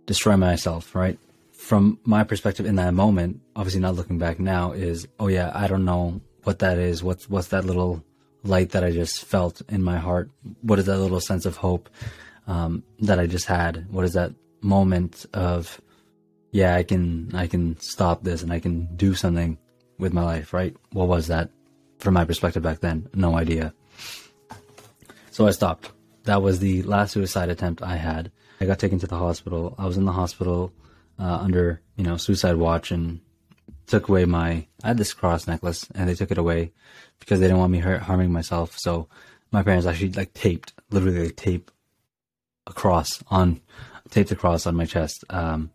destroy 0.05 0.37
myself, 0.37 0.95
right? 0.95 1.19
From 1.53 1.99
my 2.05 2.25
perspective 2.25 2.67
in 2.67 2.77
that 2.77 2.93
moment, 2.93 3.41
obviously 3.57 3.81
not 3.81 3.95
looking 3.95 4.19
back 4.19 4.39
now, 4.39 4.73
is, 4.73 5.09
oh 5.19 5.29
yeah, 5.29 5.51
I 5.55 5.67
don't 5.67 5.87
know 5.87 6.21
what 6.45 6.61
that 6.61 6.79
is. 6.79 7.03
What's 7.03 7.29
what's 7.29 7.49
that 7.49 7.65
little 7.65 8.05
light 8.43 8.71
that 8.71 8.85
I 8.85 8.91
just 8.91 9.25
felt 9.25 9.63
in 9.69 9.83
my 9.83 9.99
heart? 9.99 10.31
What 10.63 10.79
is 10.79 10.87
that 10.87 10.99
little 10.99 11.21
sense 11.21 11.47
of 11.47 11.57
hope 11.57 11.89
um, 12.47 12.83
that 13.01 13.19
I 13.19 13.27
just 13.27 13.47
had? 13.47 13.87
What 13.91 14.05
is 14.05 14.15
that 14.15 14.33
moment 14.63 15.27
of 15.35 15.81
yeah, 16.53 16.75
I 16.75 16.83
can 16.83 17.35
I 17.35 17.47
can 17.47 17.79
stop 17.81 18.25
this 18.25 18.43
and 18.43 18.53
I 18.53 18.61
can 18.61 18.95
do 18.97 19.15
something 19.15 19.59
with 19.99 20.13
my 20.13 20.23
life, 20.25 20.53
right? 20.53 20.77
What 20.93 21.09
was 21.09 21.29
that 21.29 21.51
from 21.99 22.15
my 22.15 22.25
perspective 22.25 22.63
back 22.63 22.81
then? 22.81 23.09
No 23.15 23.37
idea. 23.37 23.73
So 25.31 25.47
I 25.47 25.53
stopped. 25.53 25.91
That 26.25 26.43
was 26.43 26.59
the 26.59 26.83
last 26.83 27.13
suicide 27.13 27.49
attempt 27.49 27.83
I 27.83 27.97
had. 27.97 28.31
I 28.61 28.67
got 28.67 28.79
taken 28.79 28.99
to 28.99 29.07
the 29.07 29.17
hospital. 29.17 29.75
I 29.79 29.87
was 29.87 29.97
in 29.97 30.05
the 30.05 30.13
hospital 30.13 30.73
uh, 31.19 31.39
under, 31.41 31.81
you 31.97 32.05
know, 32.05 32.17
suicide 32.17 32.57
watch 32.57 32.91
and 32.91 33.21
took 33.91 34.09
away 34.09 34.25
my 34.25 34.67
I 34.83 34.89
had 34.89 34.99
this 34.99 35.13
cross 35.13 35.47
necklace 35.47 35.87
and 35.95 36.09
they 36.09 36.15
took 36.15 36.31
it 36.31 36.39
away 36.39 36.73
because 37.19 37.41
they 37.41 37.47
didn't 37.47 37.59
want 37.59 37.73
me 37.73 37.79
hurt, 37.79 38.03
harming 38.03 38.33
myself. 38.33 38.79
So 38.79 39.09
my 39.53 39.63
parents 39.63 39.87
actually 39.87 40.13
like 40.13 40.33
taped, 40.33 40.73
literally 40.91 41.27
like 41.27 41.37
tape 41.37 41.71
a 42.67 42.73
cross 42.73 43.23
on 43.29 43.61
taped 44.11 44.31
a 44.31 44.37
cross 44.37 44.67
on 44.67 44.77
my 44.77 44.87
chest. 44.87 45.25
Um, 45.31 45.71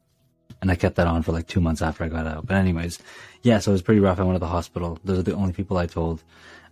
and 0.62 0.72
I 0.72 0.76
kept 0.76 0.96
that 0.96 1.08
on 1.08 1.22
for 1.22 1.32
like 1.32 1.48
two 1.48 1.62
months 1.62 1.82
after 1.82 2.04
I 2.04 2.10
got 2.10 2.26
out. 2.28 2.46
But 2.46 2.58
anyways, 2.58 3.00
yeah, 3.44 3.60
so 3.60 3.72
it 3.72 3.74
was 3.74 3.82
pretty 3.82 4.00
rough. 4.00 4.20
I 4.20 4.24
went 4.24 4.36
to 4.36 4.40
the 4.40 4.48
hospital. 4.48 5.00
Those 5.04 5.20
are 5.20 5.24
the 5.24 5.36
only 5.36 5.54
people 5.54 5.78
I 5.78 5.86
told. 5.86 6.24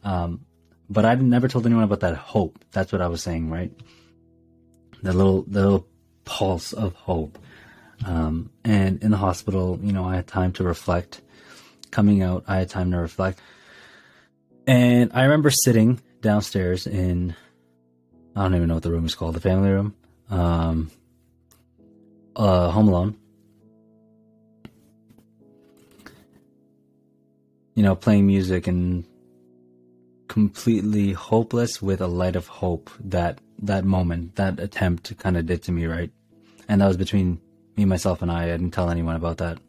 Um, 0.03 0.45
but 0.89 1.05
I've 1.05 1.21
never 1.21 1.47
told 1.47 1.65
anyone 1.65 1.83
about 1.83 2.01
that 2.01 2.15
hope. 2.15 2.59
That's 2.71 2.91
what 2.91 3.01
I 3.01 3.07
was 3.07 3.21
saying, 3.21 3.49
right? 3.49 3.71
The 5.01 5.13
little, 5.13 5.43
the 5.43 5.61
little 5.61 5.87
pulse 6.25 6.73
of 6.73 6.93
hope. 6.95 7.37
Um, 8.05 8.49
and 8.63 9.01
in 9.03 9.11
the 9.11 9.17
hospital, 9.17 9.79
you 9.81 9.91
know, 9.91 10.05
I 10.05 10.15
had 10.15 10.27
time 10.27 10.51
to 10.53 10.63
reflect 10.63 11.21
coming 11.93 12.21
out, 12.21 12.43
I 12.47 12.57
had 12.57 12.69
time 12.69 12.91
to 12.91 12.97
reflect. 12.97 13.39
And 14.67 15.11
I 15.13 15.23
remember 15.23 15.49
sitting 15.49 16.01
downstairs 16.21 16.87
in, 16.87 17.35
I 18.35 18.43
don't 18.43 18.55
even 18.55 18.67
know 18.67 18.73
what 18.73 18.83
the 18.83 18.91
room 18.91 19.05
is 19.05 19.15
called, 19.15 19.35
the 19.35 19.39
family 19.39 19.69
room, 19.69 19.95
um, 20.29 20.91
uh, 22.35 22.69
Home 22.71 22.87
Alone. 22.89 23.17
You 27.75 27.83
know, 27.83 27.95
playing 27.95 28.27
music 28.27 28.67
and 28.67 29.05
completely 30.27 31.11
hopeless 31.11 31.81
with 31.81 32.01
a 32.01 32.07
light 32.07 32.35
of 32.35 32.47
hope 32.47 32.89
that 33.03 33.39
that 33.59 33.85
moment, 33.85 34.35
that 34.35 34.59
attempt 34.59 35.15
kind 35.17 35.37
of 35.37 35.45
did 35.45 35.63
to 35.63 35.71
me, 35.71 35.85
right? 35.85 36.11
And 36.67 36.81
that 36.81 36.87
was 36.87 36.97
between 36.97 37.39
me, 37.75 37.85
myself, 37.85 38.21
and 38.21 38.31
I. 38.31 38.43
I 38.43 38.47
didn't 38.47 38.71
tell 38.71 38.89
anyone 38.89 39.15
about 39.15 39.37
that 39.37 39.59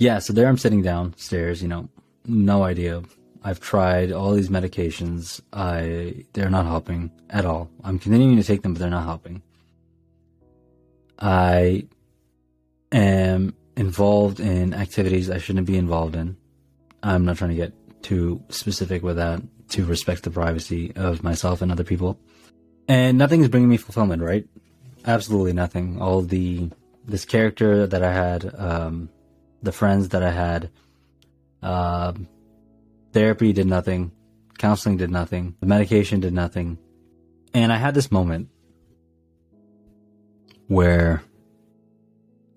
yeah, 0.00 0.18
so 0.18 0.32
there 0.32 0.48
I'm 0.48 0.56
sitting 0.56 0.80
downstairs, 0.80 1.60
you 1.60 1.68
know, 1.68 1.88
no 2.26 2.62
idea. 2.62 3.02
I've 3.44 3.60
tried 3.60 4.12
all 4.12 4.32
these 4.32 4.48
medications. 4.48 5.42
I 5.52 6.24
they're 6.32 6.48
not 6.48 6.64
helping 6.64 7.10
at 7.28 7.44
all. 7.44 7.70
I'm 7.84 7.98
continuing 7.98 8.36
to 8.36 8.42
take 8.42 8.62
them, 8.62 8.72
but 8.72 8.80
they're 8.80 8.90
not 8.90 9.04
helping. 9.04 9.42
I 11.18 11.86
am 12.92 13.54
involved 13.76 14.40
in 14.40 14.72
activities 14.72 15.28
I 15.28 15.36
shouldn't 15.36 15.66
be 15.66 15.76
involved 15.76 16.16
in. 16.16 16.36
I'm 17.02 17.26
not 17.26 17.36
trying 17.36 17.50
to 17.50 17.56
get 17.56 18.02
too 18.02 18.42
specific 18.48 19.02
with 19.02 19.16
that 19.16 19.42
to 19.70 19.84
respect 19.84 20.22
the 20.22 20.30
privacy 20.30 20.92
of 20.96 21.22
myself 21.22 21.60
and 21.60 21.70
other 21.70 21.84
people. 21.84 22.18
And 22.88 23.18
nothing 23.18 23.42
is 23.42 23.48
bringing 23.48 23.68
me 23.68 23.76
fulfillment, 23.76 24.22
right? 24.22 24.46
Absolutely 25.04 25.52
nothing. 25.52 26.00
All 26.00 26.22
the 26.22 26.70
this 27.06 27.26
character 27.26 27.86
that 27.86 28.02
I 28.02 28.12
had 28.12 28.54
um, 28.58 29.10
the 29.62 29.72
friends 29.72 30.10
that 30.10 30.22
I 30.22 30.30
had. 30.30 30.70
Uh, 31.62 32.12
therapy 33.12 33.52
did 33.52 33.66
nothing. 33.66 34.12
Counseling 34.58 34.96
did 34.96 35.10
nothing. 35.10 35.56
The 35.60 35.66
medication 35.66 36.20
did 36.20 36.32
nothing. 36.32 36.78
And 37.52 37.72
I 37.72 37.76
had 37.76 37.94
this 37.94 38.12
moment 38.12 38.48
where, 40.68 41.22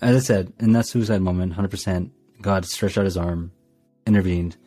as 0.01 0.15
I 0.15 0.19
said, 0.19 0.53
in 0.59 0.73
that 0.73 0.85
suicide 0.85 1.21
moment, 1.21 1.53
100%, 1.53 2.11
God 2.41 2.65
stretched 2.65 2.97
out 2.97 3.05
his 3.05 3.17
arm, 3.17 3.51
intervened. 4.05 4.57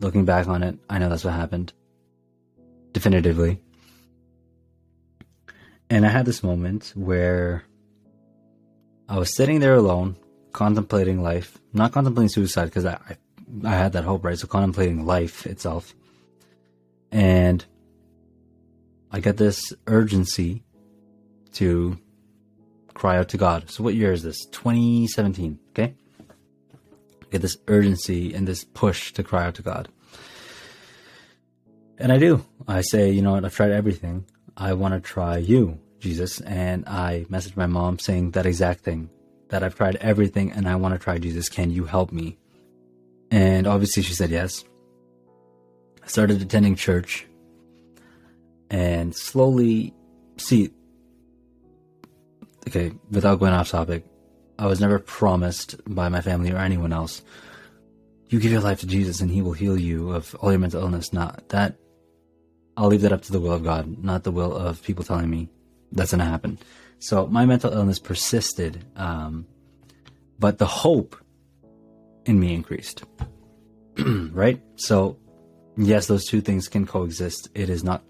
Looking 0.00 0.24
back 0.24 0.48
on 0.48 0.62
it, 0.62 0.78
I 0.90 0.98
know 0.98 1.08
that's 1.08 1.24
what 1.24 1.34
happened. 1.34 1.72
Definitively. 2.92 3.60
And 5.88 6.04
I 6.04 6.08
had 6.08 6.26
this 6.26 6.42
moment 6.42 6.92
where 6.94 7.64
I 9.08 9.18
was 9.18 9.34
sitting 9.34 9.60
there 9.60 9.74
alone, 9.74 10.16
contemplating 10.54 11.22
life, 11.22 11.58
not 11.74 11.92
contemplating 11.92 12.30
suicide 12.30 12.66
because 12.66 12.86
I, 12.86 12.94
I, 12.94 13.16
I 13.64 13.72
had 13.72 13.92
that 13.92 14.04
hope, 14.04 14.24
right? 14.24 14.38
So 14.38 14.46
contemplating 14.46 15.04
life 15.04 15.46
itself. 15.46 15.94
And 17.12 17.62
I 19.10 19.20
get 19.20 19.36
this 19.36 19.74
urgency 19.86 20.62
to 21.54 21.98
cry 22.94 23.18
out 23.18 23.28
to 23.30 23.36
God. 23.36 23.68
So 23.68 23.84
what 23.84 23.94
year 23.94 24.12
is 24.12 24.22
this? 24.22 24.46
2017, 24.46 25.58
okay? 25.70 25.94
I 27.22 27.26
get 27.30 27.42
this 27.42 27.58
urgency 27.68 28.32
and 28.32 28.46
this 28.48 28.64
push 28.64 29.12
to 29.12 29.22
cry 29.22 29.44
out 29.44 29.56
to 29.56 29.62
God. 29.62 29.88
And 31.98 32.12
I 32.12 32.18
do. 32.18 32.44
I 32.66 32.80
say, 32.80 33.10
you 33.10 33.22
know 33.22 33.32
what, 33.32 33.44
I've 33.44 33.54
tried 33.54 33.72
everything. 33.72 34.24
I 34.56 34.74
want 34.74 34.94
to 34.94 35.00
try 35.00 35.36
you, 35.38 35.80
Jesus. 35.98 36.40
And 36.40 36.88
I 36.88 37.26
message 37.28 37.56
my 37.56 37.66
mom 37.66 37.98
saying 37.98 38.32
that 38.32 38.46
exact 38.46 38.80
thing 38.80 39.10
that 39.48 39.62
I've 39.62 39.74
tried 39.74 39.96
everything 39.96 40.52
and 40.52 40.68
I 40.68 40.76
want 40.76 40.94
to 40.94 40.98
try 40.98 41.18
Jesus. 41.18 41.48
Can 41.48 41.70
you 41.70 41.84
help 41.84 42.12
me? 42.12 42.36
And 43.30 43.66
obviously 43.66 44.02
she 44.02 44.14
said 44.14 44.30
yes. 44.30 44.64
I 46.02 46.06
started 46.06 46.40
attending 46.42 46.76
church 46.76 47.26
and 48.70 49.14
slowly 49.14 49.94
see 50.36 50.70
okay, 52.68 52.92
without 53.10 53.38
going 53.38 53.52
off 53.52 53.70
topic, 53.70 54.04
I 54.58 54.66
was 54.66 54.80
never 54.80 54.98
promised 54.98 55.76
by 55.86 56.08
my 56.08 56.20
family 56.20 56.50
or 56.50 56.58
anyone 56.58 56.92
else, 56.92 57.22
you 58.28 58.40
give 58.40 58.52
your 58.52 58.60
life 58.60 58.80
to 58.80 58.86
Jesus 58.86 59.20
and 59.20 59.30
he 59.30 59.42
will 59.42 59.52
heal 59.52 59.78
you 59.78 60.10
of 60.10 60.34
all 60.36 60.50
your 60.50 60.60
mental 60.60 60.80
illness. 60.80 61.12
Not 61.12 61.48
that 61.50 61.76
I'll 62.76 62.88
leave 62.88 63.02
that 63.02 63.12
up 63.12 63.22
to 63.22 63.32
the 63.32 63.40
will 63.40 63.52
of 63.52 63.64
God, 63.64 64.02
not 64.02 64.24
the 64.24 64.32
will 64.32 64.54
of 64.54 64.82
people 64.82 65.04
telling 65.04 65.30
me 65.30 65.48
that's 65.92 66.10
to 66.10 66.18
happen. 66.18 66.58
So 67.04 67.26
my 67.26 67.44
mental 67.44 67.70
illness 67.70 67.98
persisted, 67.98 68.82
um, 68.96 69.46
but 70.38 70.56
the 70.56 70.64
hope 70.64 71.16
in 72.24 72.40
me 72.40 72.54
increased. 72.54 73.04
right? 73.98 74.58
So, 74.76 75.18
yes, 75.76 76.06
those 76.06 76.24
two 76.24 76.40
things 76.40 76.66
can 76.66 76.86
coexist. 76.86 77.50
It 77.54 77.68
is 77.68 77.84
not 77.84 78.02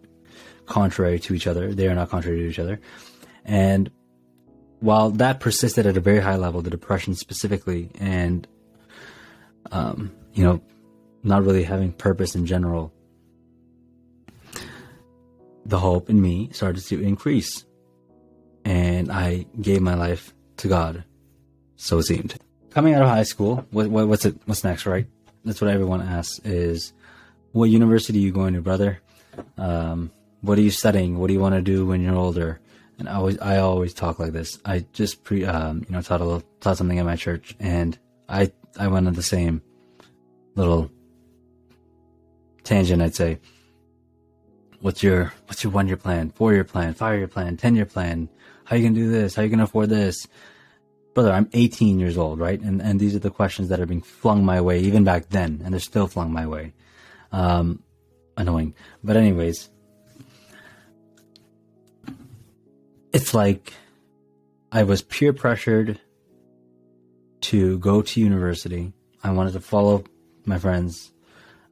contrary 0.66 1.18
to 1.18 1.34
each 1.34 1.48
other. 1.48 1.74
They 1.74 1.88
are 1.88 1.94
not 1.96 2.08
contrary 2.08 2.38
to 2.38 2.48
each 2.48 2.60
other. 2.60 2.80
And 3.44 3.90
while 4.78 5.10
that 5.10 5.40
persisted 5.40 5.88
at 5.88 5.96
a 5.96 6.00
very 6.00 6.20
high 6.20 6.36
level, 6.36 6.62
the 6.62 6.70
depression 6.70 7.16
specifically, 7.16 7.90
and 7.98 8.46
um, 9.72 10.12
you 10.34 10.44
know, 10.44 10.62
not 11.24 11.42
really 11.42 11.64
having 11.64 11.90
purpose 11.90 12.36
in 12.36 12.46
general, 12.46 12.92
the 15.66 15.80
hope 15.80 16.08
in 16.08 16.22
me 16.22 16.50
started 16.52 16.84
to 16.84 17.02
increase, 17.02 17.64
and 18.64 19.10
I 19.10 19.46
gave 19.60 19.82
my 19.82 19.94
life 19.94 20.34
to 20.58 20.68
God. 20.68 21.04
So 21.76 21.98
it 21.98 22.04
seemed. 22.04 22.36
Coming 22.70 22.94
out 22.94 23.02
of 23.02 23.08
high 23.08 23.22
school, 23.24 23.66
what, 23.70 23.88
what, 23.88 24.08
what's 24.08 24.24
it? 24.24 24.36
What's 24.46 24.64
next, 24.64 24.86
right? 24.86 25.06
That's 25.44 25.60
what 25.60 25.70
everyone 25.70 26.02
asks: 26.02 26.40
is 26.40 26.92
what 27.52 27.66
university 27.66 28.18
are 28.18 28.22
you 28.22 28.32
going 28.32 28.54
to, 28.54 28.60
brother? 28.60 29.00
Um, 29.56 30.10
what 30.40 30.58
are 30.58 30.62
you 30.62 30.70
studying? 30.70 31.18
What 31.18 31.28
do 31.28 31.34
you 31.34 31.40
want 31.40 31.54
to 31.54 31.62
do 31.62 31.86
when 31.86 32.00
you're 32.02 32.16
older? 32.16 32.60
And 32.98 33.08
I 33.08 33.14
always, 33.14 33.38
I 33.38 33.58
always 33.58 33.94
talk 33.94 34.18
like 34.18 34.32
this. 34.32 34.58
I 34.64 34.84
just 34.92 35.24
pre, 35.24 35.44
um, 35.44 35.84
you 35.88 35.94
know, 35.94 36.02
taught 36.02 36.20
a 36.20 36.24
little, 36.24 36.42
taught 36.60 36.76
something 36.76 36.98
at 36.98 37.04
my 37.04 37.16
church, 37.16 37.56
and 37.58 37.98
I, 38.28 38.52
I 38.78 38.88
went 38.88 39.06
on 39.06 39.14
the 39.14 39.22
same 39.22 39.62
little 40.54 40.90
tangent. 42.62 43.02
I'd 43.02 43.14
say, 43.14 43.38
what's 44.80 45.02
your, 45.02 45.32
what's 45.46 45.64
your 45.64 45.72
one 45.72 45.88
year 45.88 45.96
plan, 45.96 46.30
four 46.30 46.52
year 46.52 46.64
plan, 46.64 46.94
five 46.94 47.18
year 47.18 47.28
plan, 47.28 47.56
ten 47.56 47.74
year 47.74 47.86
plan? 47.86 48.28
How 48.64 48.76
you 48.76 48.82
gonna 48.82 48.94
do 48.94 49.10
this? 49.10 49.34
How 49.34 49.42
you 49.42 49.48
gonna 49.48 49.64
afford 49.64 49.90
this? 49.90 50.26
Brother, 51.14 51.32
I'm 51.32 51.48
18 51.52 52.00
years 52.00 52.18
old, 52.18 52.40
right? 52.40 52.60
And 52.60 52.80
and 52.82 52.98
these 52.98 53.14
are 53.14 53.20
the 53.20 53.30
questions 53.30 53.68
that 53.68 53.80
are 53.80 53.86
being 53.86 54.00
flung 54.00 54.44
my 54.44 54.60
way 54.60 54.80
even 54.80 55.04
back 55.04 55.28
then, 55.28 55.60
and 55.64 55.72
they're 55.72 55.80
still 55.80 56.06
flung 56.06 56.32
my 56.32 56.46
way. 56.46 56.72
Um, 57.30 57.82
annoying, 58.36 58.74
but 59.02 59.16
anyways, 59.16 59.68
it's 63.12 63.34
like 63.34 63.72
I 64.72 64.82
was 64.82 65.02
peer 65.02 65.32
pressured 65.32 66.00
to 67.42 67.78
go 67.78 68.02
to 68.02 68.20
university. 68.20 68.92
I 69.22 69.30
wanted 69.30 69.52
to 69.52 69.60
follow 69.60 70.04
my 70.46 70.58
friends, 70.58 71.12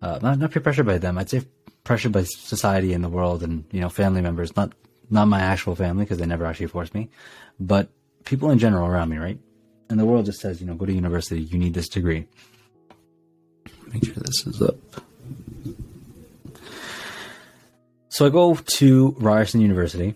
uh, 0.01 0.19
not, 0.23 0.39
not 0.39 0.51
peer 0.51 0.63
pressured 0.63 0.87
by 0.87 0.99
them. 0.99 1.19
I'd 1.19 1.31
say 1.31 1.43
pressured 1.85 2.13
by 2.13 2.23
society 2.25 2.93
and 2.93 3.03
the 3.03 3.09
world 3.09 3.43
and 3.43 3.65
you 3.73 3.81
know 3.81 3.89
family 3.89 4.21
members. 4.21 4.55
Not 4.57 4.73
not 5.13 5.29
my 5.29 5.41
actual 5.41 5.75
family 5.75 6.05
because 6.05 6.19
they 6.19 6.27
never 6.27 6.47
actually 6.47 6.67
forced 6.67 6.95
me, 6.95 7.11
but 7.61 7.89
people 8.25 8.51
in 8.51 8.59
general 8.59 8.87
around 8.87 9.11
me, 9.11 9.19
right? 9.19 9.39
And 9.89 10.01
the 10.01 10.05
world 10.05 10.25
just 10.25 10.41
says, 10.41 10.61
you 10.61 10.67
know, 10.67 10.75
go 10.75 10.87
to 10.87 10.93
university. 10.93 11.43
You 11.43 11.59
need 11.59 11.75
this 11.75 11.89
degree. 11.89 12.27
Make 13.93 14.05
sure 14.05 14.15
this 14.15 14.47
is 14.47 14.63
up. 14.63 14.77
So 18.09 18.27
I 18.27 18.31
go 18.31 18.55
to 18.55 19.17
Ryerson 19.19 19.61
University 19.61 20.15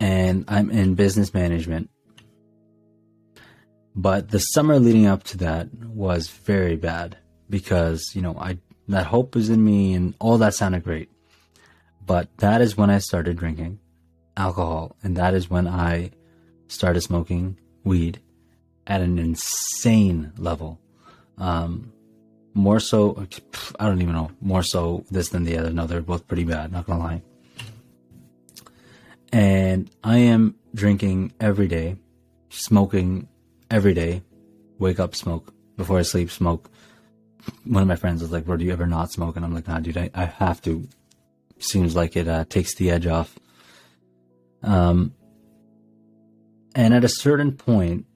and 0.00 0.44
I'm 0.48 0.70
in 0.70 0.94
business 0.94 1.32
management. 1.32 1.90
But 3.94 4.30
the 4.30 4.40
summer 4.40 4.80
leading 4.80 5.06
up 5.06 5.22
to 5.24 5.38
that 5.38 5.72
was 5.72 6.28
very 6.28 6.74
bad 6.76 7.16
because, 7.48 8.12
you 8.14 8.22
know, 8.22 8.36
I 8.36 8.58
that 8.88 9.06
hope 9.06 9.34
was 9.34 9.48
in 9.48 9.64
me 9.64 9.94
and 9.94 10.14
all 10.18 10.38
that 10.38 10.54
sounded 10.54 10.82
great. 10.82 11.08
But 12.06 12.36
that 12.38 12.60
is 12.60 12.76
when 12.76 12.90
I 12.90 12.98
started 12.98 13.36
drinking 13.36 13.78
alcohol 14.36 14.96
and 15.02 15.16
that 15.16 15.34
is 15.34 15.48
when 15.48 15.66
I 15.66 16.10
started 16.68 17.00
smoking 17.00 17.58
weed 17.84 18.20
at 18.86 19.00
an 19.00 19.18
insane 19.18 20.32
level. 20.36 20.78
Um, 21.38 21.92
more 22.52 22.78
so, 22.78 23.26
I 23.80 23.86
don't 23.88 24.02
even 24.02 24.14
know, 24.14 24.30
more 24.40 24.62
so 24.62 25.04
this 25.10 25.30
than 25.30 25.44
the 25.44 25.58
other. 25.58 25.70
No, 25.70 25.86
they're 25.86 26.00
both 26.00 26.28
pretty 26.28 26.44
bad, 26.44 26.72
not 26.72 26.86
gonna 26.86 27.00
lie 27.00 27.22
and 29.34 29.90
I 30.04 30.18
am 30.18 30.54
drinking 30.76 31.32
every 31.40 31.66
day, 31.66 31.96
smoking 32.50 33.26
every 33.68 33.92
day, 33.92 34.22
wake 34.78 35.00
up, 35.00 35.16
smoke 35.16 35.52
before 35.76 35.98
I 35.98 36.02
sleep, 36.02 36.30
smoke. 36.30 36.70
One 37.64 37.82
of 37.82 37.88
my 37.88 37.96
friends 37.96 38.22
was 38.22 38.30
like, 38.30 38.44
"Bro, 38.44 38.58
do 38.58 38.64
you 38.64 38.72
ever 38.72 38.86
not 38.86 39.10
smoke?" 39.10 39.34
And 39.34 39.44
I'm 39.44 39.52
like, 39.52 39.66
"Nah, 39.66 39.80
dude, 39.80 39.98
I, 39.98 40.08
I 40.14 40.26
have 40.26 40.62
to." 40.62 40.88
Seems 41.58 41.94
like 41.94 42.16
it 42.16 42.28
uh, 42.28 42.44
takes 42.48 42.74
the 42.74 42.90
edge 42.90 43.06
off. 43.06 43.38
Um, 44.62 45.14
and 46.74 46.92
at 46.92 47.04
a 47.04 47.08
certain 47.08 47.52
point, 47.52 48.06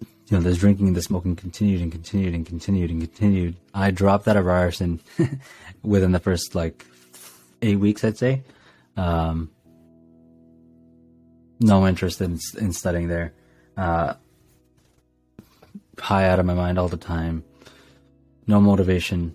you 0.00 0.38
know, 0.38 0.40
this 0.40 0.58
drinking 0.58 0.86
and 0.86 0.96
the 0.96 1.02
smoking 1.02 1.36
continued 1.36 1.82
and 1.82 1.92
continued 1.92 2.34
and 2.34 2.46
continued 2.46 2.90
and 2.90 3.00
continued. 3.00 3.56
I 3.74 3.90
dropped 3.90 4.28
out 4.28 4.36
of 4.36 4.46
Ryerson 4.46 5.00
within 5.82 6.12
the 6.12 6.20
first 6.20 6.54
like 6.54 6.86
eight 7.60 7.76
weeks, 7.76 8.04
I'd 8.04 8.16
say. 8.16 8.42
Um, 8.96 9.50
no 11.60 11.86
interest 11.86 12.20
in, 12.20 12.38
in 12.58 12.72
studying 12.72 13.08
there. 13.08 13.34
Uh, 13.76 14.14
high 15.98 16.28
out 16.28 16.38
of 16.38 16.46
my 16.46 16.54
mind 16.54 16.78
all 16.78 16.88
the 16.88 16.96
time. 16.96 17.44
No 18.46 18.60
motivation. 18.60 19.34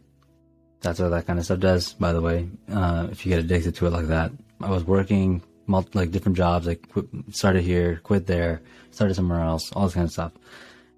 That's 0.82 1.00
what 1.00 1.10
that 1.10 1.26
kind 1.26 1.40
of 1.40 1.46
stuff 1.46 1.60
does, 1.60 1.94
by 1.94 2.14
the 2.14 2.22
way. 2.22 2.50
Uh, 2.72 3.08
if 3.12 3.26
you 3.26 3.32
get 3.32 3.40
addicted 3.40 3.76
to 3.76 3.88
it 3.88 3.92
like 3.92 4.08
that. 4.08 4.32
I 4.62 4.70
was 4.70 4.84
working 4.84 5.42
multi, 5.66 5.90
like 5.94 6.12
different 6.12 6.38
jobs. 6.38 6.68
I 6.68 6.76
quit, 6.76 7.06
started 7.32 7.64
here, 7.64 8.00
quit 8.04 8.28
there, 8.28 8.62
started 8.92 9.16
somewhere 9.16 9.42
else, 9.42 9.72
all 9.72 9.86
this 9.86 9.94
kind 9.94 10.06
of 10.06 10.12
stuff. 10.12 10.32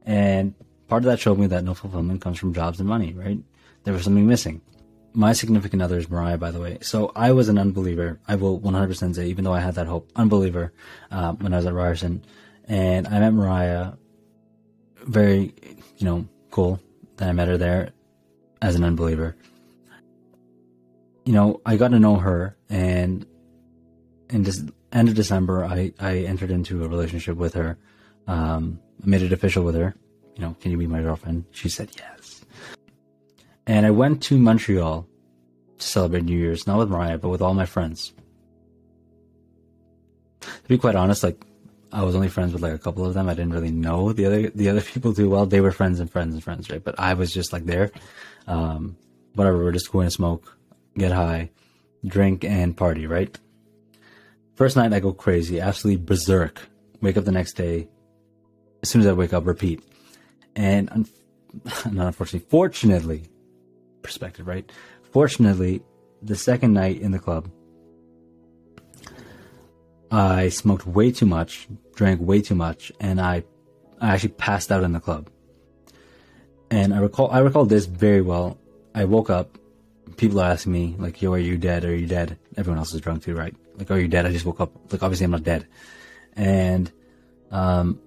And 0.06 0.54
part 0.88 1.04
of 1.04 1.06
that 1.06 1.20
showed 1.20 1.40
me 1.40 1.48
that 1.48 1.64
no 1.64 1.74
fulfillment 1.74 2.22
comes 2.22 2.40
from 2.40 2.54
jobs 2.54 2.80
and 2.80 2.88
money, 2.88 3.14
right? 3.14 3.40
There 3.84 3.94
was 3.94 4.04
something 4.04 4.28
missing 4.28 4.62
my 5.14 5.34
significant 5.34 5.82
other 5.82 5.98
is 5.98 6.10
Mariah, 6.10 6.38
by 6.38 6.52
the 6.52 6.60
way. 6.60 6.78
So 6.82 7.12
I 7.16 7.32
was 7.32 7.50
an 7.50 7.58
unbeliever. 7.58 8.20
I 8.28 8.36
will 8.36 8.60
100% 8.60 9.16
say, 9.16 9.28
even 9.28 9.44
though 9.44 9.54
I 9.54 9.60
had 9.60 9.76
that 9.76 9.88
hope, 9.88 10.10
unbeliever 10.16 10.72
uh, 11.12 11.34
when 11.34 11.54
I 11.54 11.58
was 11.58 11.66
at 11.66 11.74
Ryerson. 11.74 12.24
And 12.68 13.08
I 13.08 13.20
met 13.20 13.34
Mariah, 13.34 13.94
very, 15.04 15.54
you 15.98 16.06
know, 16.06 16.28
cool 16.52 16.80
that 17.18 17.30
I 17.30 17.34
met 17.34 17.48
her 17.48 17.58
there 17.58 17.92
as 18.62 18.76
an 18.76 18.84
unbeliever. 18.84 19.36
You 21.30 21.36
know, 21.36 21.62
I 21.64 21.78
got 21.78 21.90
to 21.90 22.00
know 22.00 22.16
her, 22.16 22.58
and 22.72 23.24
in 24.32 24.42
this 24.42 24.64
end 24.92 25.10
of 25.10 25.14
December, 25.14 25.64
I, 25.64 25.94
I 26.00 26.22
entered 26.22 26.50
into 26.50 26.84
a 26.84 26.88
relationship 26.88 27.38
with 27.38 27.54
her. 27.54 27.78
Um, 28.26 28.80
I 29.04 29.06
made 29.06 29.22
it 29.22 29.32
official 29.32 29.64
with 29.64 29.76
her. 29.76 29.94
You 30.36 30.42
know, 30.42 30.56
can 30.60 30.72
you 30.72 30.78
be 30.80 30.88
my 30.88 31.04
girlfriend? 31.04 31.46
She 31.52 31.70
said 31.70 31.92
yes. 31.96 32.44
And 33.68 33.86
I 33.86 33.92
went 33.92 34.24
to 34.24 34.40
Montreal 34.40 35.08
to 35.78 35.88
celebrate 35.88 36.24
New 36.24 36.36
Year's, 36.36 36.66
not 36.66 36.80
with 36.80 36.90
Mariah, 36.90 37.20
but 37.20 37.30
with 37.30 37.44
all 37.44 37.54
my 37.54 37.68
friends. 37.68 38.12
To 40.42 40.68
be 40.68 40.80
quite 40.80 40.96
honest, 40.96 41.22
like 41.22 41.46
I 41.92 42.02
was 42.02 42.16
only 42.16 42.30
friends 42.30 42.54
with 42.54 42.64
like 42.64 42.74
a 42.74 42.80
couple 42.80 43.06
of 43.06 43.14
them. 43.14 43.30
I 43.30 43.36
didn't 43.36 43.54
really 43.54 43.70
know 43.70 44.14
the 44.14 44.26
other 44.26 44.50
the 44.50 44.70
other 44.70 44.82
people 44.82 45.14
too 45.14 45.30
well. 45.30 45.46
They 45.46 45.62
were 45.62 45.72
friends 45.72 46.00
and 46.00 46.12
friends 46.12 46.34
and 46.34 46.44
friends, 46.44 46.72
right? 46.72 46.84
But 46.84 47.00
I 47.00 47.14
was 47.14 47.32
just 47.32 47.54
like 47.54 47.66
there. 47.66 47.92
Um, 48.48 48.98
whatever, 49.36 49.60
we're 49.60 49.72
just 49.72 49.92
going 49.92 50.08
to 50.08 50.12
smoke, 50.12 50.58
get 51.00 51.12
high, 51.12 51.50
drink, 52.06 52.44
and 52.44 52.76
party, 52.76 53.08
right? 53.08 53.38
First 54.56 54.76
night 54.76 54.94
I 54.94 55.00
go 55.00 55.14
crazy, 55.14 55.60
absolutely 55.60 56.04
berserk. 56.04 56.62
Wake 57.02 57.18
up 57.18 57.26
the 57.26 57.32
next 57.32 57.54
day. 57.54 57.88
As 58.84 58.90
soon 58.90 59.02
as 59.02 59.08
I 59.08 59.14
wake 59.14 59.34
up, 59.34 59.46
repeat. 59.46 59.82
And 60.56 60.90
un- 60.92 61.08
not 61.92 62.08
unfortunately, 62.08 62.48
fortunately, 62.50 63.24
perspective, 64.02 64.48
right? 64.48 64.70
Fortunately, 65.12 65.82
the 66.22 66.36
second 66.36 66.74
night 66.74 67.00
in 67.02 67.12
the 67.12 67.20
club, 67.20 67.50
I 70.12 70.50
smoked 70.50 70.88
way 70.88 71.12
too 71.12 71.26
much, 71.26 71.68
drank 71.96 72.20
way 72.20 72.42
too 72.42 72.56
much, 72.56 72.92
and 73.00 73.22
I, 73.22 73.44
I 74.02 74.14
actually 74.14 74.30
passed 74.30 74.72
out 74.72 74.84
in 74.84 74.92
the 74.92 75.00
club. 75.00 75.30
And 76.72 76.94
I 76.94 77.00
recall, 77.00 77.32
I 77.32 77.40
recall 77.40 77.66
this 77.66 77.86
very 77.86 78.22
well. 78.22 78.58
I 78.96 79.06
woke 79.06 79.30
up. 79.30 79.59
People 80.20 80.42
are 80.42 80.52
asking 80.52 80.74
me 80.74 80.96
like, 81.00 81.22
"Yo, 81.22 81.34
are 81.34 81.46
you 81.50 81.58
dead? 81.58 81.86
Are 81.86 81.96
you 81.96 82.06
dead?" 82.06 82.38
Everyone 82.58 82.78
else 82.78 82.94
is 82.94 83.02
drunk 83.02 83.24
too, 83.24 83.36
right? 83.36 83.56
Like, 83.78 83.90
"Are 83.90 84.00
you 84.00 84.08
dead?" 84.08 84.26
I 84.26 84.32
just 84.32 84.46
woke 84.46 84.60
up. 84.60 84.72
Like, 84.92 85.02
obviously, 85.02 85.24
I'm 85.26 85.32
not 85.32 85.44
dead. 85.44 85.66
And, 86.36 86.92
um, 87.52 88.00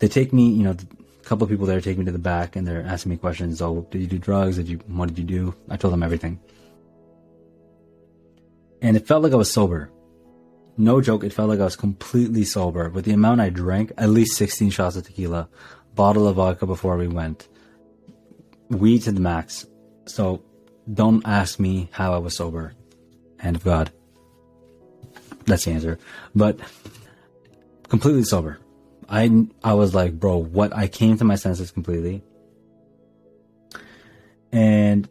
they 0.00 0.08
take 0.08 0.32
me. 0.32 0.50
You 0.50 0.64
know, 0.64 0.76
a 0.76 1.24
couple 1.24 1.44
of 1.44 1.50
people 1.50 1.66
there 1.66 1.80
take 1.80 1.98
me 1.98 2.04
to 2.04 2.12
the 2.12 2.26
back, 2.32 2.56
and 2.56 2.66
they're 2.66 2.84
asking 2.84 3.10
me 3.10 3.16
questions. 3.16 3.62
Oh, 3.62 3.86
did 3.90 4.00
you 4.00 4.08
do 4.08 4.18
drugs? 4.18 4.56
Did 4.56 4.68
you? 4.68 4.78
What 4.88 5.08
did 5.08 5.18
you 5.18 5.24
do? 5.24 5.54
I 5.70 5.76
told 5.76 5.94
them 5.94 6.02
everything. 6.02 6.40
And 8.82 8.96
it 8.96 9.06
felt 9.06 9.22
like 9.22 9.32
I 9.32 9.36
was 9.36 9.50
sober 9.50 9.90
no 10.76 11.00
joke, 11.00 11.24
it 11.24 11.32
felt 11.32 11.48
like 11.48 11.60
I 11.60 11.64
was 11.64 11.76
completely 11.76 12.44
sober. 12.44 12.88
With 12.88 13.04
the 13.04 13.12
amount 13.12 13.40
I 13.40 13.50
drank, 13.50 13.92
at 13.96 14.10
least 14.10 14.36
16 14.36 14.70
shots 14.70 14.96
of 14.96 15.06
tequila, 15.06 15.48
bottle 15.94 16.26
of 16.26 16.36
vodka 16.36 16.66
before 16.66 16.96
we 16.96 17.08
went, 17.08 17.48
weed 18.70 19.02
to 19.02 19.12
the 19.12 19.20
max. 19.20 19.66
So 20.06 20.42
don't 20.92 21.26
ask 21.26 21.58
me 21.58 21.88
how 21.92 22.12
I 22.14 22.18
was 22.18 22.36
sober. 22.36 22.74
Hand 23.38 23.56
of 23.56 23.64
God. 23.64 23.90
That's 25.46 25.64
the 25.64 25.72
answer. 25.72 25.98
But 26.34 26.58
completely 27.88 28.24
sober. 28.24 28.58
I, 29.08 29.46
I 29.62 29.74
was 29.74 29.94
like, 29.94 30.18
bro, 30.18 30.36
what? 30.38 30.74
I 30.74 30.88
came 30.88 31.18
to 31.18 31.24
my 31.24 31.34
senses 31.34 31.70
completely. 31.70 32.22
And 34.50 35.08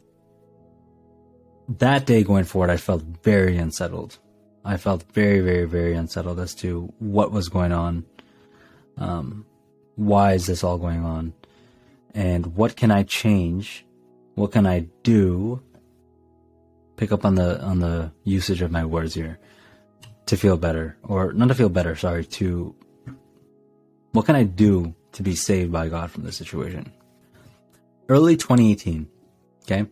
that 1.67 2.05
day 2.05 2.23
going 2.23 2.45
forward, 2.45 2.69
I 2.69 2.77
felt 2.77 3.03
very 3.23 3.57
unsettled 3.57 4.17
I 4.65 4.77
felt 4.77 5.03
very, 5.11 5.41
very, 5.41 5.65
very 5.65 5.93
unsettled 5.93 6.39
as 6.39 6.55
to 6.55 6.93
what 6.99 7.31
was 7.31 7.49
going 7.49 7.73
on. 7.73 8.05
Um, 8.97 9.45
why 9.95 10.33
is 10.33 10.45
this 10.47 10.63
all 10.63 10.77
going 10.77 11.03
on? 11.03 11.33
And 12.13 12.55
what 12.55 12.75
can 12.75 12.89
I 12.89 13.03
change? 13.03 13.85
What 14.35 14.51
can 14.51 14.65
I 14.65 14.87
do? 15.03 15.61
Pick 16.95 17.11
up 17.11 17.25
on 17.25 17.35
the 17.35 17.61
on 17.61 17.79
the 17.79 18.11
usage 18.23 18.61
of 18.61 18.71
my 18.71 18.85
words 18.85 19.13
here 19.13 19.39
to 20.27 20.37
feel 20.37 20.57
better, 20.57 20.97
or 21.03 21.33
not 21.33 21.49
to 21.49 21.55
feel 21.55 21.69
better. 21.69 21.95
Sorry, 21.95 22.25
to 22.25 22.75
what 24.11 24.25
can 24.25 24.35
I 24.35 24.43
do 24.43 24.93
to 25.13 25.23
be 25.23 25.35
saved 25.35 25.71
by 25.71 25.89
God 25.89 26.11
from 26.11 26.23
this 26.23 26.37
situation? 26.37 26.91
Early 28.09 28.37
2018, 28.37 29.07
okay, 29.63 29.87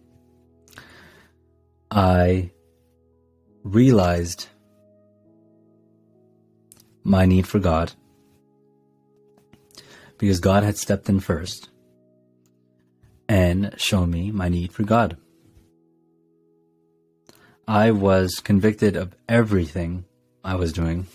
I 1.90 2.52
realized 3.64 4.48
my 7.04 7.26
need 7.26 7.48
for 7.48 7.60
God 7.60 7.94
because 10.18 10.40
God 10.40 10.64
had 10.64 10.78
stepped 10.78 11.10
in 11.10 11.20
first 11.20 11.71
and 13.32 13.74
shown 13.78 14.12
me 14.12 14.30
my 14.30 14.50
need 14.50 14.74
for 14.74 14.84
God. 14.84 15.16
I 17.66 17.92
was 17.92 18.42
convicted 18.42 18.98
of 18.98 19.16
everything 19.30 20.04
I 20.44 20.56
was 20.56 20.74
doing. 20.74 21.08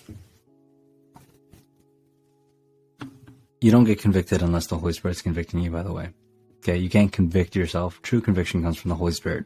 You 3.61 3.71
don't 3.71 3.85
get 3.85 4.01
convicted 4.01 4.41
unless 4.41 4.67
the 4.67 4.79
Holy 4.79 4.95
Spirit's 4.95 5.21
convicting 5.21 5.61
you, 5.61 5.71
by 5.71 5.83
the 5.83 5.93
way. 5.93 6.09
Okay, 6.61 6.79
you 6.79 6.89
can't 6.89 7.13
convict 7.13 7.55
yourself. 7.55 8.01
True 8.01 8.23
conviction 8.23 8.63
comes 8.63 8.79
from 8.79 8.89
the 8.89 8.95
Holy 8.95 9.13
Spirit. 9.13 9.45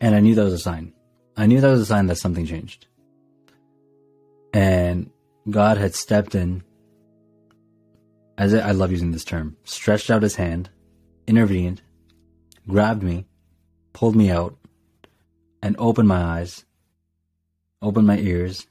And 0.00 0.14
I 0.14 0.20
knew 0.20 0.36
that 0.36 0.44
was 0.44 0.52
a 0.52 0.58
sign. 0.58 0.92
I 1.36 1.46
knew 1.46 1.60
that 1.60 1.68
was 1.68 1.80
a 1.80 1.86
sign 1.86 2.06
that 2.06 2.18
something 2.18 2.46
changed. 2.46 2.86
And 4.52 5.10
God 5.50 5.76
had 5.76 5.96
stepped 5.96 6.36
in, 6.36 6.62
as 8.36 8.54
I 8.54 8.72
love 8.72 8.90
using 8.90 9.12
this 9.12 9.24
term, 9.24 9.56
stretched 9.64 10.10
out 10.10 10.22
his 10.22 10.36
hand, 10.36 10.70
intervened, 11.26 11.82
grabbed 12.66 13.02
me, 13.02 13.26
pulled 13.92 14.16
me 14.16 14.30
out, 14.30 14.56
and 15.62 15.76
opened 15.78 16.08
my 16.08 16.22
eyes, 16.22 16.64
opened 17.80 18.06
my 18.06 18.18
ears, 18.18 18.66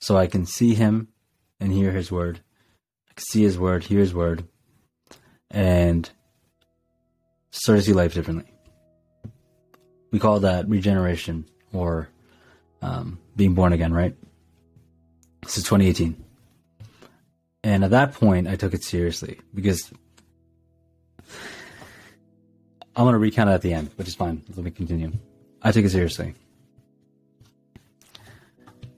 so 0.00 0.16
I 0.16 0.26
can 0.26 0.46
see 0.46 0.74
him 0.74 1.08
and 1.58 1.72
hear 1.72 1.92
his 1.92 2.12
word. 2.12 2.40
I 3.08 3.14
can 3.14 3.24
see 3.24 3.42
his 3.42 3.58
word, 3.58 3.84
hear 3.84 4.00
his 4.00 4.14
word, 4.14 4.46
and 5.50 6.08
start 7.50 7.78
to 7.78 7.84
see 7.84 7.92
life 7.92 8.14
differently. 8.14 8.52
We 10.10 10.18
call 10.18 10.40
that 10.40 10.68
regeneration 10.68 11.46
or 11.72 12.08
um, 12.82 13.18
being 13.34 13.54
born 13.54 13.72
again, 13.72 13.92
right? 13.92 14.14
This 15.42 15.58
is 15.58 15.64
2018. 15.64 16.23
And 17.64 17.82
at 17.82 17.90
that 17.92 18.12
point, 18.12 18.46
I 18.46 18.56
took 18.56 18.74
it 18.74 18.84
seriously 18.84 19.40
because 19.54 19.90
I'm 22.94 23.04
going 23.04 23.14
to 23.14 23.18
recount 23.18 23.48
it 23.48 23.54
at 23.54 23.62
the 23.62 23.72
end, 23.72 23.90
which 23.96 24.06
is 24.06 24.14
fine. 24.14 24.44
Let 24.54 24.64
me 24.64 24.70
continue. 24.70 25.12
I 25.62 25.72
took 25.72 25.86
it 25.86 25.90
seriously. 25.90 26.34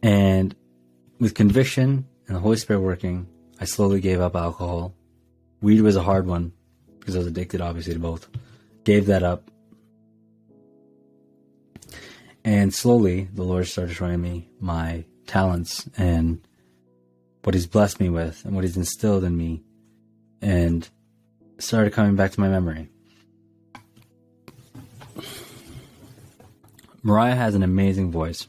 And 0.02 0.54
with 1.20 1.34
conviction 1.34 2.08
and 2.26 2.36
the 2.36 2.40
Holy 2.40 2.56
Spirit 2.56 2.80
working, 2.80 3.28
I 3.60 3.66
slowly 3.66 4.00
gave 4.00 4.20
up 4.20 4.34
alcohol. 4.34 4.94
Weed 5.60 5.80
was 5.80 5.94
a 5.94 6.02
hard 6.02 6.26
one 6.26 6.52
because 6.98 7.14
I 7.14 7.18
was 7.18 7.28
addicted, 7.28 7.60
obviously, 7.60 7.94
to 7.94 8.00
both. 8.00 8.28
Gave 8.82 9.06
that 9.06 9.22
up. 9.22 9.48
And 12.44 12.74
slowly, 12.74 13.28
the 13.32 13.44
Lord 13.44 13.68
started 13.68 13.94
showing 13.94 14.20
me 14.20 14.48
my 14.58 15.04
talents 15.26 15.88
and 15.96 16.40
what 17.46 17.54
he's 17.54 17.68
blessed 17.68 18.00
me 18.00 18.08
with 18.08 18.44
and 18.44 18.56
what 18.56 18.64
he's 18.64 18.76
instilled 18.76 19.22
in 19.22 19.36
me 19.36 19.62
and 20.42 20.88
started 21.58 21.92
coming 21.92 22.16
back 22.16 22.32
to 22.32 22.40
my 22.40 22.48
memory. 22.48 22.88
Mariah 27.04 27.36
has 27.36 27.54
an 27.54 27.62
amazing 27.62 28.10
voice. 28.10 28.48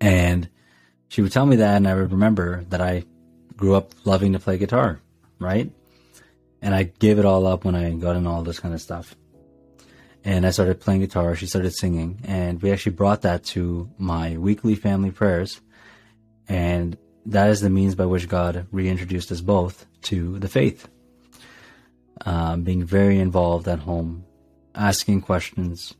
And 0.00 0.48
she 1.08 1.20
would 1.20 1.30
tell 1.30 1.44
me 1.44 1.56
that, 1.56 1.76
and 1.76 1.86
I 1.86 1.94
would 1.94 2.10
remember 2.10 2.64
that 2.70 2.80
I 2.80 3.04
grew 3.54 3.74
up 3.74 3.92
loving 4.06 4.32
to 4.32 4.38
play 4.38 4.56
guitar, 4.56 5.02
right? 5.38 5.70
And 6.62 6.74
I 6.74 6.84
gave 6.84 7.18
it 7.18 7.26
all 7.26 7.46
up 7.46 7.66
when 7.66 7.74
I 7.74 7.90
got 7.90 8.16
in 8.16 8.26
all 8.26 8.42
this 8.42 8.60
kind 8.60 8.72
of 8.72 8.80
stuff 8.80 9.14
and 10.24 10.46
I 10.46 10.50
started 10.52 10.80
playing 10.80 11.00
guitar. 11.00 11.34
She 11.34 11.46
started 11.46 11.74
singing, 11.74 12.20
and 12.24 12.60
we 12.62 12.70
actually 12.70 12.92
brought 12.92 13.22
that 13.22 13.44
to 13.44 13.90
my 13.98 14.38
weekly 14.38 14.74
family 14.74 15.10
prayers, 15.10 15.60
and 16.48 16.96
that 17.26 17.50
is 17.50 17.60
the 17.60 17.70
means 17.70 17.94
by 17.94 18.06
which 18.06 18.28
God 18.28 18.66
reintroduced 18.70 19.30
us 19.32 19.40
both 19.40 19.86
to 20.02 20.38
the 20.38 20.48
faith. 20.48 20.88
Um, 22.26 22.62
being 22.62 22.84
very 22.84 23.18
involved 23.18 23.66
at 23.66 23.80
home, 23.80 24.24
asking 24.74 25.22
questions. 25.22 25.94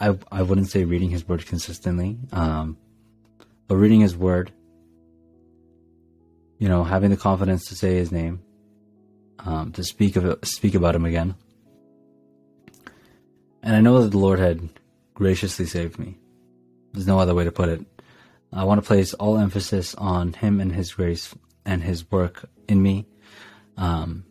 I 0.00 0.18
I 0.30 0.42
wouldn't 0.42 0.68
say 0.68 0.84
reading 0.84 1.10
His 1.10 1.28
Word 1.28 1.46
consistently, 1.46 2.18
um, 2.32 2.76
but 3.68 3.76
reading 3.76 4.00
His 4.00 4.16
Word. 4.16 4.52
You 6.58 6.68
know, 6.68 6.84
having 6.84 7.10
the 7.10 7.16
confidence 7.16 7.66
to 7.66 7.76
say 7.76 7.96
His 7.96 8.10
name, 8.10 8.40
um, 9.38 9.72
to 9.72 9.84
speak 9.84 10.16
of 10.16 10.38
speak 10.42 10.74
about 10.74 10.94
Him 10.94 11.04
again 11.04 11.36
and 13.66 13.74
I 13.74 13.80
know 13.80 14.00
that 14.00 14.12
the 14.12 14.18
Lord 14.18 14.38
had 14.38 14.68
graciously 15.14 15.66
saved 15.66 15.98
me. 15.98 16.16
There's 16.92 17.08
no 17.08 17.18
other 17.18 17.34
way 17.34 17.42
to 17.42 17.50
put 17.50 17.68
it. 17.68 17.84
I 18.52 18.64
want 18.64 18.80
to 18.82 18.86
place 18.86 19.14
all 19.14 19.38
emphasis 19.38 19.94
on 19.94 20.32
Him 20.32 20.60
and 20.60 20.72
His 20.72 20.92
grace 20.92 21.34
and 21.64 21.82
His 21.82 22.10
work 22.10 22.48
in 22.68 22.82
me 22.82 23.06
um, 23.76 24.24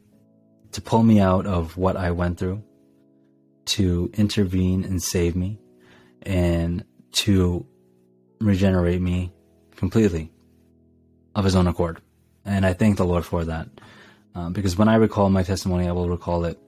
to 0.72 0.82
pull 0.82 1.04
me 1.04 1.20
out 1.20 1.46
of 1.46 1.78
what 1.78 1.96
I 1.96 2.12
went 2.12 2.40
through, 2.40 2.64
to 3.66 4.10
intervene 4.14 4.84
and 4.84 5.02
save 5.02 5.36
me, 5.36 5.60
and 6.24 6.84
to 7.12 7.66
regenerate 8.40 9.02
me 9.02 9.32
completely 9.76 10.32
of 11.36 11.44
His 11.44 11.56
own 11.56 11.68
accord. 11.68 12.02
And 12.46 12.66
I 12.66 12.74
thank 12.74 12.98
the 12.98 13.06
Lord 13.06 13.26
for 13.26 13.46
that. 13.46 13.68
Um, 14.36 14.54
because 14.54 14.78
when 14.78 14.90
I 14.90 14.96
recall 14.96 15.30
my 15.30 15.44
testimony, 15.44 15.88
I 15.88 15.94
will 15.94 16.10
recall 16.10 16.46
it 16.46 16.60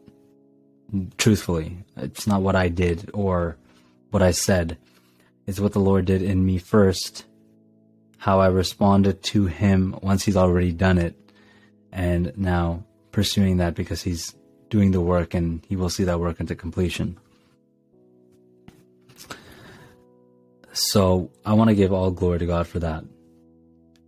truthfully. 1.18 1.78
It's 1.98 2.28
not 2.28 2.42
what 2.42 2.56
I 2.56 2.70
did 2.70 3.10
or 3.14 3.58
what 4.12 4.24
I 4.24 4.32
said. 4.32 4.78
It's 5.46 5.60
what 5.60 5.74
the 5.74 5.80
Lord 5.80 6.06
did 6.06 6.22
in 6.22 6.46
me 6.46 6.58
first, 6.58 7.26
how 8.18 8.40
I 8.40 8.48
responded 8.48 9.24
to 9.24 9.46
Him 9.46 9.98
once 10.02 10.24
He's 10.24 10.38
already 10.38 10.72
done 10.72 10.98
it, 10.98 11.16
and 11.92 12.38
now 12.38 12.84
pursuing 13.12 13.58
that 13.58 13.76
because 13.76 14.02
He's 14.02 14.36
doing 14.70 14.92
the 14.92 15.02
work 15.02 15.34
and 15.34 15.64
He 15.68 15.76
will 15.76 15.90
see 15.90 16.04
that 16.04 16.20
work 16.20 16.40
into 16.40 16.56
completion. 16.56 17.18
So 20.74 21.32
I 21.44 21.54
want 21.54 21.70
to 21.70 21.76
give 21.76 21.92
all 21.92 22.12
glory 22.12 22.40
to 22.40 22.46
God 22.46 22.68
for 22.68 22.80
that. 22.80 23.04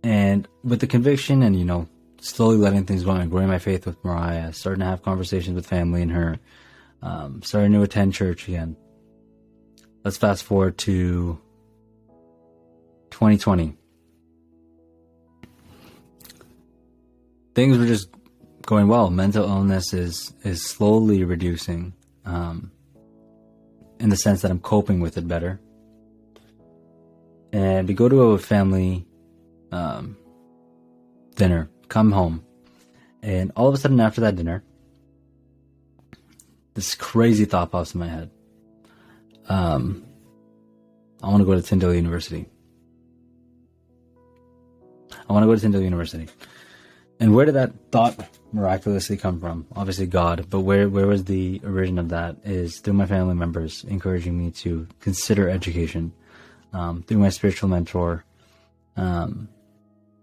And 0.04 0.46
with 0.62 0.80
the 0.80 0.86
conviction 0.86 1.42
and, 1.42 1.58
you 1.58 1.64
know, 1.64 1.88
slowly 2.20 2.58
letting 2.58 2.84
things 2.84 3.02
go 3.04 3.10
and 3.10 3.30
growing 3.30 3.48
my 3.48 3.58
faith 3.58 3.86
with 3.86 4.02
Mariah, 4.04 4.52
starting 4.52 4.80
to 4.80 4.86
have 4.86 5.02
conversations 5.02 5.56
with 5.56 5.66
family 5.66 6.02
and 6.02 6.12
her, 6.12 6.38
um, 7.02 7.42
starting 7.42 7.72
to 7.72 7.82
attend 7.82 8.14
church 8.14 8.46
again. 8.46 8.76
Let's 10.04 10.16
fast 10.16 10.44
forward 10.44 10.78
to 10.78 11.38
2020. 13.10 13.76
Things 17.54 17.78
were 17.78 17.86
just 17.86 18.08
going 18.66 18.88
well. 18.88 19.10
Mental 19.10 19.44
illness 19.44 19.92
is 19.92 20.32
is 20.44 20.64
slowly 20.64 21.24
reducing, 21.24 21.92
um, 22.24 22.70
in 23.98 24.08
the 24.08 24.16
sense 24.16 24.42
that 24.42 24.50
I'm 24.50 24.60
coping 24.60 25.00
with 25.00 25.16
it 25.18 25.26
better. 25.26 25.60
And 27.52 27.88
we 27.88 27.94
go 27.94 28.08
to 28.08 28.32
a 28.32 28.38
family 28.38 29.06
um, 29.72 30.16
dinner, 31.34 31.68
come 31.88 32.12
home, 32.12 32.44
and 33.22 33.50
all 33.56 33.66
of 33.68 33.74
a 33.74 33.76
sudden 33.76 34.00
after 34.00 34.20
that 34.20 34.36
dinner, 34.36 34.62
this 36.74 36.94
crazy 36.94 37.44
thought 37.44 37.72
pops 37.72 37.94
in 37.94 38.00
my 38.00 38.08
head. 38.08 38.30
Um, 39.48 40.04
I 41.22 41.28
want 41.28 41.40
to 41.40 41.44
go 41.44 41.54
to 41.54 41.62
Tyndale 41.62 41.94
University. 41.94 42.46
I 45.28 45.32
want 45.32 45.42
to 45.42 45.46
go 45.46 45.54
to 45.54 45.60
Tyndale 45.60 45.82
University. 45.82 46.28
And 47.20 47.34
where 47.34 47.44
did 47.44 47.54
that 47.54 47.72
thought 47.92 48.18
miraculously 48.50 49.18
come 49.18 49.38
from? 49.38 49.66
Obviously 49.76 50.06
God, 50.06 50.46
but 50.48 50.60
where 50.60 50.88
where 50.88 51.06
was 51.06 51.24
the 51.24 51.60
origin 51.62 51.98
of 51.98 52.08
that? 52.08 52.36
Is 52.44 52.78
through 52.80 52.94
my 52.94 53.06
family 53.06 53.34
members 53.34 53.84
encouraging 53.84 54.38
me 54.38 54.50
to 54.52 54.88
consider 55.00 55.48
education, 55.48 56.12
um, 56.72 57.02
through 57.02 57.18
my 57.18 57.28
spiritual 57.28 57.68
mentor, 57.68 58.24
um, 58.96 59.50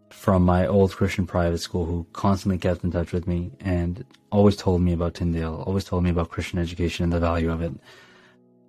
from 0.10 0.43
my 0.43 0.65
old 0.65 0.91
Christian 0.91 1.27
private 1.27 1.60
school 1.60 1.86
who 1.86 2.07
constantly 2.13 2.57
kept 2.57 2.83
in 2.83 2.91
touch 2.91 3.12
with 3.12 3.27
me 3.27 3.51
and 3.60 4.03
always 4.31 4.55
told 4.55 4.81
me 4.81 4.93
about 4.93 5.13
Tyndale, 5.13 5.63
always 5.67 5.83
told 5.83 6.03
me 6.03 6.10
about 6.10 6.29
Christian 6.29 6.57
education 6.57 7.03
and 7.03 7.13
the 7.13 7.19
value 7.19 7.51
of 7.51 7.62
it. 7.62 7.71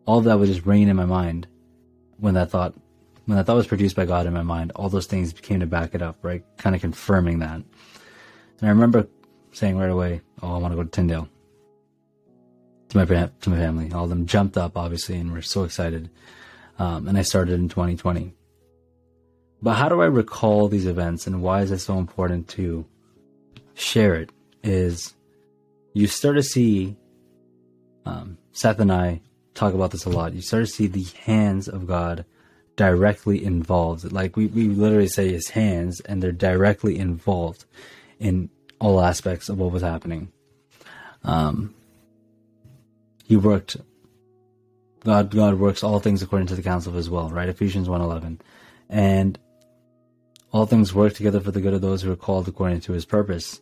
All 0.04 0.20
that 0.20 0.38
was 0.38 0.50
just 0.50 0.66
ringing 0.66 0.88
in 0.88 0.96
my 0.96 1.06
mind 1.06 1.46
when 2.18 2.34
that 2.34 2.50
thought, 2.50 2.74
when 3.24 3.36
that 3.38 3.46
thought 3.46 3.56
was 3.56 3.66
produced 3.66 3.96
by 3.96 4.04
God 4.04 4.26
in 4.26 4.34
my 4.34 4.42
mind. 4.42 4.72
All 4.76 4.90
those 4.90 5.06
things 5.06 5.32
came 5.32 5.60
to 5.60 5.66
back 5.66 5.94
it 5.94 6.02
up, 6.02 6.18
right? 6.20 6.44
Kind 6.58 6.76
of 6.76 6.82
confirming 6.82 7.38
that. 7.38 7.62
And 8.60 8.68
I 8.68 8.72
remember 8.72 9.06
saying 9.52 9.78
right 9.78 9.90
away, 9.90 10.20
"Oh, 10.42 10.54
I 10.54 10.58
want 10.58 10.72
to 10.72 10.76
go 10.76 10.84
to 10.84 10.90
Tyndale." 10.90 11.28
To 12.90 12.96
my 12.96 13.04
to 13.04 13.50
my 13.50 13.56
family, 13.58 13.92
all 13.92 14.04
of 14.04 14.10
them 14.10 14.26
jumped 14.26 14.56
up 14.56 14.76
obviously 14.76 15.16
and 15.16 15.32
were 15.32 15.42
so 15.42 15.64
excited. 15.64 16.10
Um, 16.78 17.08
and 17.08 17.18
I 17.18 17.22
started 17.22 17.54
in 17.54 17.68
2020. 17.68 18.34
But 19.60 19.74
how 19.74 19.88
do 19.88 20.00
I 20.00 20.06
recall 20.06 20.68
these 20.68 20.86
events 20.86 21.26
and 21.26 21.42
why 21.42 21.62
is 21.62 21.70
it 21.70 21.80
so 21.80 21.98
important 21.98 22.48
to 22.50 22.86
share 23.74 24.14
it? 24.14 24.30
Is 24.62 25.14
you 25.92 26.06
start 26.06 26.36
to 26.36 26.42
see, 26.42 26.96
um, 28.04 28.38
Seth 28.52 28.78
and 28.78 28.92
I 28.92 29.20
talk 29.54 29.74
about 29.74 29.90
this 29.90 30.04
a 30.04 30.10
lot. 30.10 30.34
You 30.34 30.42
start 30.42 30.66
to 30.66 30.70
see 30.70 30.86
the 30.86 31.06
hands 31.24 31.68
of 31.68 31.86
God 31.86 32.24
directly 32.76 33.44
involved. 33.44 34.12
Like 34.12 34.36
we, 34.36 34.46
we 34.46 34.68
literally 34.68 35.08
say 35.08 35.32
his 35.32 35.50
hands 35.50 36.00
and 36.00 36.22
they're 36.22 36.30
directly 36.30 36.96
involved 36.96 37.64
in 38.18 38.50
all 38.78 39.00
aspects 39.00 39.48
of 39.48 39.58
what 39.58 39.72
was 39.72 39.82
happening. 39.82 40.32
Um, 41.24 41.74
he 43.24 43.36
worked 43.36 43.76
God 45.04 45.30
God 45.30 45.58
works 45.58 45.82
all 45.82 46.00
things 46.00 46.22
according 46.22 46.48
to 46.48 46.54
the 46.54 46.62
counsel 46.62 46.90
of 46.90 46.96
his 46.96 47.10
will, 47.10 47.30
right? 47.30 47.48
Ephesians 47.48 47.88
1:11. 47.88 48.40
And 48.88 49.38
all 50.52 50.66
things 50.66 50.94
work 50.94 51.14
together 51.14 51.40
for 51.40 51.50
the 51.50 51.60
good 51.60 51.74
of 51.74 51.80
those 51.80 52.02
who 52.02 52.10
are 52.12 52.16
called 52.16 52.48
according 52.48 52.80
to 52.82 52.92
his 52.92 53.04
purpose. 53.04 53.60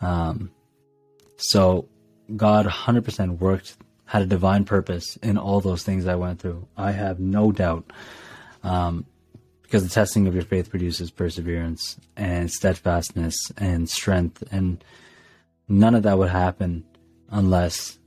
Um, 0.00 0.50
so 1.36 1.88
God 2.36 2.66
100% 2.66 3.38
worked, 3.38 3.76
had 4.06 4.22
a 4.22 4.26
divine 4.26 4.64
purpose 4.64 5.16
in 5.16 5.36
all 5.36 5.60
those 5.60 5.82
things 5.82 6.06
I 6.06 6.14
went 6.14 6.40
through. 6.40 6.66
I 6.76 6.92
have 6.92 7.20
no 7.20 7.52
doubt. 7.52 7.92
Um, 8.62 9.04
because 9.72 9.88
the 9.88 9.94
testing 9.94 10.26
of 10.26 10.34
your 10.34 10.44
faith 10.44 10.68
produces 10.68 11.10
perseverance 11.10 11.96
and 12.14 12.50
steadfastness 12.50 13.50
and 13.56 13.88
strength. 13.88 14.44
And 14.52 14.84
none 15.66 15.94
of 15.94 16.02
that 16.02 16.18
would 16.18 16.28
happen 16.28 16.84
unless, 17.30 17.98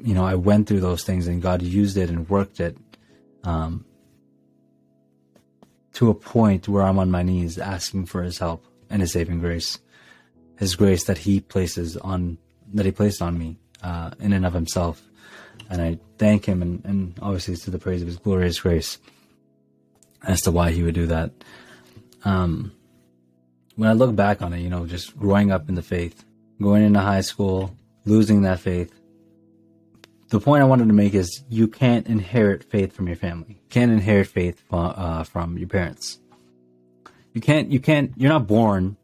you 0.00 0.14
know, 0.14 0.24
I 0.24 0.34
went 0.34 0.66
through 0.66 0.80
those 0.80 1.04
things 1.04 1.28
and 1.28 1.40
God 1.40 1.62
used 1.62 1.96
it 1.96 2.10
and 2.10 2.28
worked 2.28 2.58
it. 2.58 2.76
Um, 3.44 3.84
to 5.92 6.10
a 6.10 6.14
point 6.14 6.66
where 6.66 6.82
I'm 6.82 6.98
on 6.98 7.12
my 7.12 7.22
knees 7.22 7.56
asking 7.56 8.06
for 8.06 8.24
his 8.24 8.36
help 8.36 8.64
and 8.90 9.00
his 9.00 9.12
saving 9.12 9.38
grace, 9.38 9.78
his 10.56 10.74
grace 10.74 11.04
that 11.04 11.18
he 11.18 11.38
places 11.38 11.96
on, 11.96 12.36
that 12.74 12.84
he 12.84 12.90
placed 12.90 13.22
on 13.22 13.38
me, 13.38 13.58
uh, 13.84 14.10
in 14.18 14.32
and 14.32 14.44
of 14.44 14.54
himself. 14.54 15.00
And 15.70 15.80
I 15.80 16.00
thank 16.18 16.46
him 16.46 16.62
and, 16.62 16.84
and 16.84 17.16
obviously 17.22 17.54
it's 17.54 17.62
to 17.66 17.70
the 17.70 17.78
praise 17.78 18.02
of 18.02 18.08
his 18.08 18.16
glorious 18.16 18.58
grace 18.58 18.98
as 20.22 20.42
to 20.42 20.50
why 20.50 20.70
he 20.70 20.82
would 20.82 20.94
do 20.94 21.06
that. 21.06 21.32
Um, 22.24 22.72
when 23.76 23.88
I 23.88 23.92
look 23.92 24.14
back 24.16 24.42
on 24.42 24.52
it, 24.52 24.60
you 24.60 24.68
know, 24.68 24.86
just 24.86 25.16
growing 25.16 25.52
up 25.52 25.68
in 25.68 25.74
the 25.74 25.82
faith, 25.82 26.24
going 26.60 26.82
into 26.82 27.00
high 27.00 27.20
school, 27.20 27.74
losing 28.04 28.42
that 28.42 28.60
faith, 28.60 28.92
the 30.30 30.40
point 30.40 30.62
I 30.62 30.66
wanted 30.66 30.88
to 30.88 30.94
make 30.94 31.14
is 31.14 31.42
you 31.48 31.68
can't 31.68 32.06
inherit 32.06 32.64
faith 32.64 32.92
from 32.92 33.06
your 33.06 33.16
family. 33.16 33.60
You 33.62 33.68
can't 33.70 33.92
inherit 33.92 34.26
faith 34.26 34.62
uh, 34.70 35.22
from 35.24 35.56
your 35.56 35.68
parents. 35.68 36.18
You 37.32 37.40
can't. 37.40 37.70
You 37.70 37.80
can't. 37.80 38.12
You're 38.16 38.32
not 38.32 38.46
born, 38.46 38.96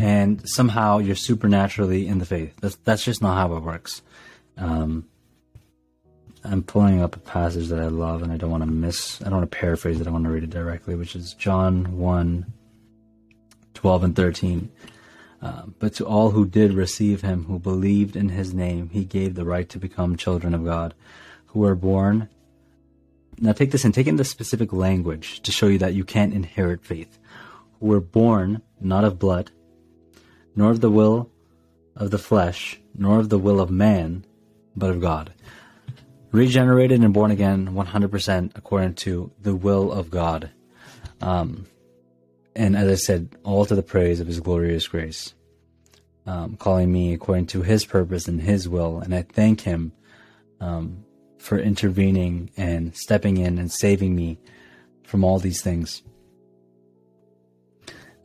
and 0.00 0.48
somehow 0.48 0.98
you're 0.98 1.14
supernaturally 1.14 2.06
in 2.06 2.18
the 2.18 2.24
faith. 2.24 2.56
That's 2.60 2.76
that's 2.76 3.04
just 3.04 3.22
not 3.22 3.36
how 3.36 3.56
it 3.56 3.62
works. 3.62 4.02
Um, 4.56 5.06
I'm 6.42 6.62
pulling 6.62 7.02
up 7.02 7.16
a 7.16 7.20
passage 7.20 7.68
that 7.68 7.80
I 7.80 7.88
love, 7.88 8.22
and 8.22 8.32
I 8.32 8.36
don't 8.36 8.50
want 8.50 8.62
to 8.62 8.70
miss. 8.70 9.20
I 9.20 9.24
don't 9.24 9.38
want 9.38 9.50
to 9.50 9.56
paraphrase 9.56 10.00
it. 10.00 10.06
I 10.06 10.10
want 10.10 10.24
to 10.24 10.30
read 10.30 10.42
it 10.42 10.50
directly, 10.50 10.94
which 10.94 11.14
is 11.14 11.34
John 11.34 11.98
1, 11.98 12.46
12 13.74 14.04
and 14.04 14.16
13. 14.16 14.70
Uh, 15.42 15.62
but 15.78 15.94
to 15.94 16.06
all 16.06 16.30
who 16.30 16.46
did 16.46 16.72
receive 16.72 17.22
him, 17.22 17.44
who 17.44 17.58
believed 17.58 18.16
in 18.16 18.30
his 18.30 18.54
name, 18.54 18.90
he 18.90 19.04
gave 19.04 19.34
the 19.34 19.44
right 19.44 19.68
to 19.68 19.78
become 19.78 20.16
children 20.16 20.54
of 20.54 20.64
God, 20.64 20.94
who 21.46 21.60
were 21.60 21.74
born. 21.74 22.28
Now 23.38 23.52
take 23.52 23.70
this 23.70 23.84
and 23.84 23.94
take 23.94 24.06
in 24.06 24.16
the 24.16 24.24
specific 24.24 24.72
language 24.72 25.40
to 25.42 25.52
show 25.52 25.66
you 25.66 25.78
that 25.78 25.94
you 25.94 26.04
can't 26.04 26.34
inherit 26.34 26.84
faith. 26.84 27.18
Who 27.80 27.86
were 27.86 28.00
born 28.00 28.62
not 28.80 29.04
of 29.04 29.18
blood, 29.18 29.50
nor 30.54 30.70
of 30.70 30.80
the 30.80 30.90
will 30.90 31.30
of 31.96 32.10
the 32.10 32.18
flesh, 32.18 32.78
nor 32.94 33.18
of 33.18 33.28
the 33.28 33.38
will 33.38 33.60
of 33.60 33.70
man, 33.70 34.24
but 34.76 34.90
of 34.90 35.00
God. 35.00 35.32
Regenerated 36.32 37.00
and 37.00 37.12
born 37.12 37.30
again 37.30 37.68
100% 37.68 38.52
according 38.56 38.94
to 38.94 39.32
the 39.40 39.54
will 39.54 39.90
of 39.90 40.10
God. 40.10 40.50
Um, 41.20 41.66
and 42.54 42.76
as 42.76 42.88
I 42.88 42.94
said, 42.94 43.36
all 43.42 43.66
to 43.66 43.74
the 43.74 43.82
praise 43.82 44.20
of 44.20 44.26
His 44.26 44.38
glorious 44.38 44.86
grace, 44.86 45.34
um, 46.26 46.56
calling 46.56 46.92
me 46.92 47.12
according 47.12 47.46
to 47.48 47.62
His 47.62 47.84
purpose 47.84 48.28
and 48.28 48.40
His 48.40 48.68
will. 48.68 49.00
And 49.00 49.14
I 49.14 49.22
thank 49.22 49.62
Him 49.62 49.92
um, 50.60 51.04
for 51.38 51.58
intervening 51.58 52.50
and 52.56 52.94
stepping 52.94 53.38
in 53.38 53.58
and 53.58 53.72
saving 53.72 54.14
me 54.14 54.38
from 55.04 55.24
all 55.24 55.38
these 55.38 55.62
things. 55.62 56.02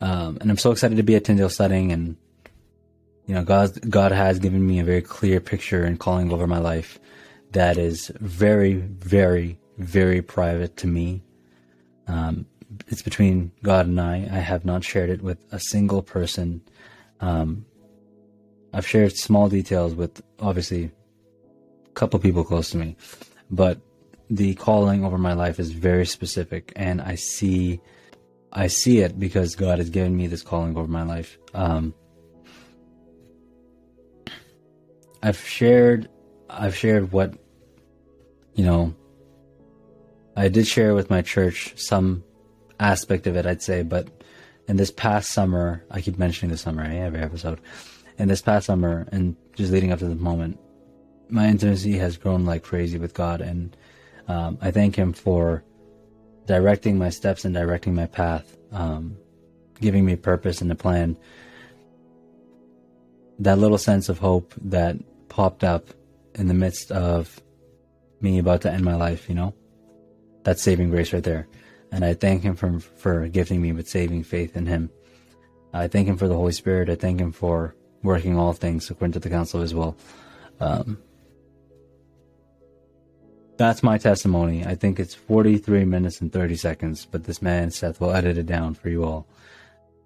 Um, 0.00 0.38
and 0.40 0.50
I'm 0.50 0.58
so 0.58 0.70
excited 0.70 0.96
to 0.96 1.02
be 1.02 1.16
at 1.16 1.24
Tyndale 1.24 1.48
studying, 1.48 1.90
and 1.90 2.16
you 3.26 3.34
know, 3.34 3.42
God 3.42 3.90
God 3.90 4.12
has 4.12 4.38
given 4.38 4.64
me 4.64 4.78
a 4.78 4.84
very 4.84 5.02
clear 5.02 5.40
picture 5.40 5.82
and 5.82 5.98
calling 5.98 6.32
over 6.32 6.46
my 6.46 6.58
life 6.58 7.00
that 7.52 7.78
is 7.78 8.10
very, 8.20 8.74
very, 8.74 9.58
very 9.78 10.22
private 10.22 10.76
to 10.78 10.86
me. 10.86 11.22
Um, 12.06 12.46
it's 12.88 13.02
between 13.02 13.52
God 13.62 13.86
and 13.86 14.00
I. 14.00 14.28
I 14.30 14.38
have 14.38 14.64
not 14.64 14.84
shared 14.84 15.10
it 15.10 15.22
with 15.22 15.38
a 15.52 15.60
single 15.60 16.02
person. 16.02 16.60
Um, 17.20 17.64
I've 18.72 18.86
shared 18.86 19.16
small 19.16 19.48
details 19.48 19.94
with 19.94 20.22
obviously 20.40 20.90
a 21.86 21.90
couple 21.94 22.18
people 22.20 22.44
close 22.44 22.70
to 22.70 22.76
me, 22.76 22.96
but 23.50 23.80
the 24.28 24.54
calling 24.54 25.04
over 25.04 25.18
my 25.18 25.32
life 25.32 25.58
is 25.58 25.70
very 25.70 26.04
specific, 26.04 26.72
and 26.76 27.00
I 27.00 27.14
see, 27.14 27.80
I 28.52 28.66
see 28.66 28.98
it 28.98 29.18
because 29.18 29.54
God 29.54 29.78
has 29.78 29.88
given 29.88 30.16
me 30.16 30.26
this 30.26 30.42
calling 30.42 30.76
over 30.76 30.88
my 30.88 31.04
life. 31.04 31.38
Um, 31.54 31.94
I've 35.22 35.38
shared, 35.38 36.08
I've 36.48 36.76
shared 36.76 37.12
what, 37.12 37.34
you 38.54 38.64
know, 38.64 38.94
I 40.36 40.48
did 40.48 40.66
share 40.66 40.94
with 40.94 41.10
my 41.10 41.22
church 41.22 41.74
some 41.76 42.22
aspect 42.78 43.26
of 43.26 43.36
it, 43.36 43.46
I'd 43.46 43.62
say, 43.62 43.82
but 43.82 44.08
in 44.68 44.76
this 44.76 44.90
past 44.90 45.30
summer, 45.30 45.84
I 45.90 46.00
keep 46.00 46.18
mentioning 46.18 46.50
the 46.50 46.58
summer, 46.58 46.82
right? 46.82 46.96
Every 46.96 47.20
episode. 47.20 47.60
In 48.18 48.28
this 48.28 48.42
past 48.42 48.66
summer, 48.66 49.06
and 49.12 49.36
just 49.54 49.72
leading 49.72 49.92
up 49.92 49.98
to 50.00 50.08
the 50.08 50.14
moment, 50.14 50.58
my 51.28 51.48
intimacy 51.48 51.98
has 51.98 52.16
grown 52.16 52.44
like 52.44 52.62
crazy 52.62 52.98
with 52.98 53.14
God, 53.14 53.40
and 53.40 53.76
um, 54.28 54.58
I 54.60 54.70
thank 54.70 54.96
Him 54.96 55.12
for 55.12 55.64
directing 56.46 56.98
my 56.98 57.10
steps 57.10 57.44
and 57.44 57.54
directing 57.54 57.94
my 57.94 58.06
path, 58.06 58.56
um, 58.72 59.16
giving 59.80 60.04
me 60.04 60.16
purpose 60.16 60.60
and 60.60 60.70
a 60.70 60.74
plan. 60.74 61.16
That 63.38 63.58
little 63.58 63.78
sense 63.78 64.08
of 64.08 64.18
hope 64.18 64.54
that 64.62 64.96
popped 65.28 65.62
up 65.62 65.88
in 66.36 66.48
the 66.48 66.54
midst 66.54 66.92
of 66.92 67.40
me 68.20 68.38
about 68.38 68.62
to 68.62 68.72
end 68.72 68.84
my 68.84 68.94
life, 68.94 69.28
you 69.28 69.34
know, 69.34 69.54
that's 70.44 70.62
saving 70.62 70.90
grace 70.90 71.12
right 71.12 71.22
there. 71.22 71.48
And 71.92 72.04
I 72.04 72.14
thank 72.14 72.42
Him 72.42 72.56
for, 72.56 72.78
for 72.80 73.28
gifting 73.28 73.60
me 73.60 73.72
with 73.72 73.88
saving 73.88 74.24
faith 74.24 74.56
in 74.56 74.66
Him. 74.66 74.90
I 75.72 75.88
thank 75.88 76.08
Him 76.08 76.16
for 76.16 76.28
the 76.28 76.36
Holy 76.36 76.52
Spirit. 76.52 76.88
I 76.88 76.94
thank 76.94 77.20
Him 77.20 77.32
for 77.32 77.74
working 78.02 78.38
all 78.38 78.52
things 78.52 78.90
according 78.90 79.12
to 79.12 79.18
the 79.18 79.30
counsel 79.30 79.60
of 79.60 79.62
His 79.62 79.74
will. 79.74 79.96
Um, 80.60 80.98
that's 83.56 83.82
my 83.82 83.96
testimony. 83.96 84.66
I 84.66 84.74
think 84.74 85.00
it's 85.00 85.14
43 85.14 85.84
minutes 85.84 86.20
and 86.20 86.32
30 86.32 86.56
seconds, 86.56 87.06
but 87.06 87.24
this 87.24 87.40
man, 87.40 87.70
Seth, 87.70 88.00
will 88.00 88.12
edit 88.12 88.36
it 88.36 88.46
down 88.46 88.74
for 88.74 88.90
you 88.90 89.04
all. 89.04 89.26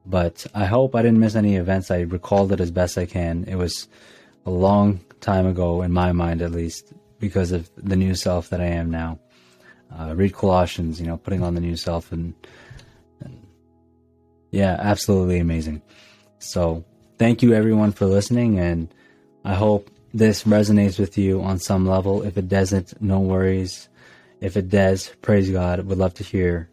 But 0.07 0.47
I 0.55 0.67
hope 0.67 0.95
I 0.95 1.03
didn't 1.03 1.21
miss 1.21 1.35
any 1.35 1.57
events. 1.57 1.91
I 1.91 2.01
recalled 2.01 2.53
it 2.53 2.61
as 2.61 2.71
best 2.71 2.97
I 2.97 3.07
can. 3.07 3.45
It 3.45 3.57
was 3.57 3.89
a 4.51 4.53
long 4.53 5.01
time 5.21 5.47
ago, 5.47 5.83
in 5.83 5.93
my 5.93 6.13
mind 6.13 6.43
at 6.43 6.51
least, 6.51 6.93
because 7.19 7.53
of 7.53 7.71
the 7.77 7.97
new 7.97 8.15
self 8.15 8.51
that 8.51 8.61
I 8.61 8.67
am 8.67 8.91
now. 8.91 9.19
Uh, 9.97 10.15
read 10.15 10.35
Colossians, 10.35 11.01
you 11.01 11.07
know, 11.07 11.17
putting 11.17 11.43
on 11.43 11.55
the 11.55 11.61
new 11.61 11.77
self, 11.77 12.13
and, 12.13 12.35
and 13.21 13.47
yeah, 14.51 14.77
absolutely 14.79 15.39
amazing. 15.39 15.83
So, 16.39 16.85
thank 17.19 17.43
you 17.43 17.55
everyone 17.55 17.93
for 17.93 18.07
listening, 18.07 18.59
and 18.59 18.89
I 19.45 19.55
hope 19.55 19.91
this 20.13 20.45
resonates 20.45 20.99
with 20.99 21.17
you 21.19 21.43
on 21.43 21.59
some 21.59 21.87
level. 21.87 22.23
If 22.23 22.37
it 22.37 22.49
doesn't, 22.49 23.01
no 23.01 23.21
worries. 23.21 23.89
If 24.41 24.57
it 24.57 24.69
does, 24.69 25.11
praise 25.23 25.51
God. 25.51 25.85
Would 25.87 25.99
love 25.99 26.15
to 26.15 26.25
hear 26.25 26.71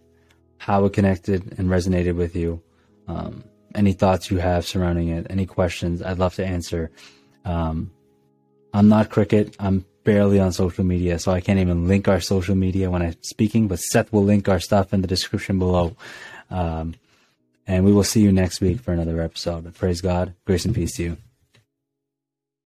how 0.58 0.86
it 0.86 0.94
connected 0.94 1.56
and 1.58 1.70
resonated 1.70 2.16
with 2.16 2.36
you. 2.36 2.62
Um, 3.08 3.44
any 3.76 3.94
thoughts 3.94 4.32
you 4.32 4.38
have 4.38 4.66
surrounding 4.66 5.10
it, 5.10 5.28
any 5.30 5.46
questions, 5.46 6.02
I'd 6.02 6.18
love 6.18 6.36
to 6.36 6.46
answer. 6.46 6.92
Um, 7.48 7.92
I'm 8.74 8.90
not 8.90 9.10
Cricket. 9.10 9.56
I'm 9.60 9.86
barely 10.04 10.40
on 10.40 10.52
social 10.52 10.84
media, 10.84 11.20
so 11.20 11.32
I 11.32 11.42
can't 11.42 11.60
even 11.60 11.88
link 11.88 12.08
our 12.08 12.20
social 12.20 12.56
media 12.56 12.92
when 12.92 13.02
I'm 13.02 13.16
speaking, 13.22 13.68
but 13.68 13.80
Seth 13.80 14.12
will 14.14 14.24
link 14.24 14.48
our 14.48 14.60
stuff 14.60 14.94
in 14.94 15.02
the 15.02 15.08
description 15.08 15.60
below. 15.60 15.96
Um, 16.50 16.96
and 17.66 17.84
we 17.84 17.92
will 17.92 18.04
see 18.04 18.22
you 18.22 18.32
next 18.32 18.62
week 18.62 18.80
for 18.80 18.94
another 18.94 19.22
episode. 19.22 19.66
But 19.66 19.74
Praise 19.74 20.02
God. 20.02 20.34
Grace 20.46 20.66
and 20.66 20.76
peace 20.76 20.96
to 20.98 21.04
you. 21.04 21.18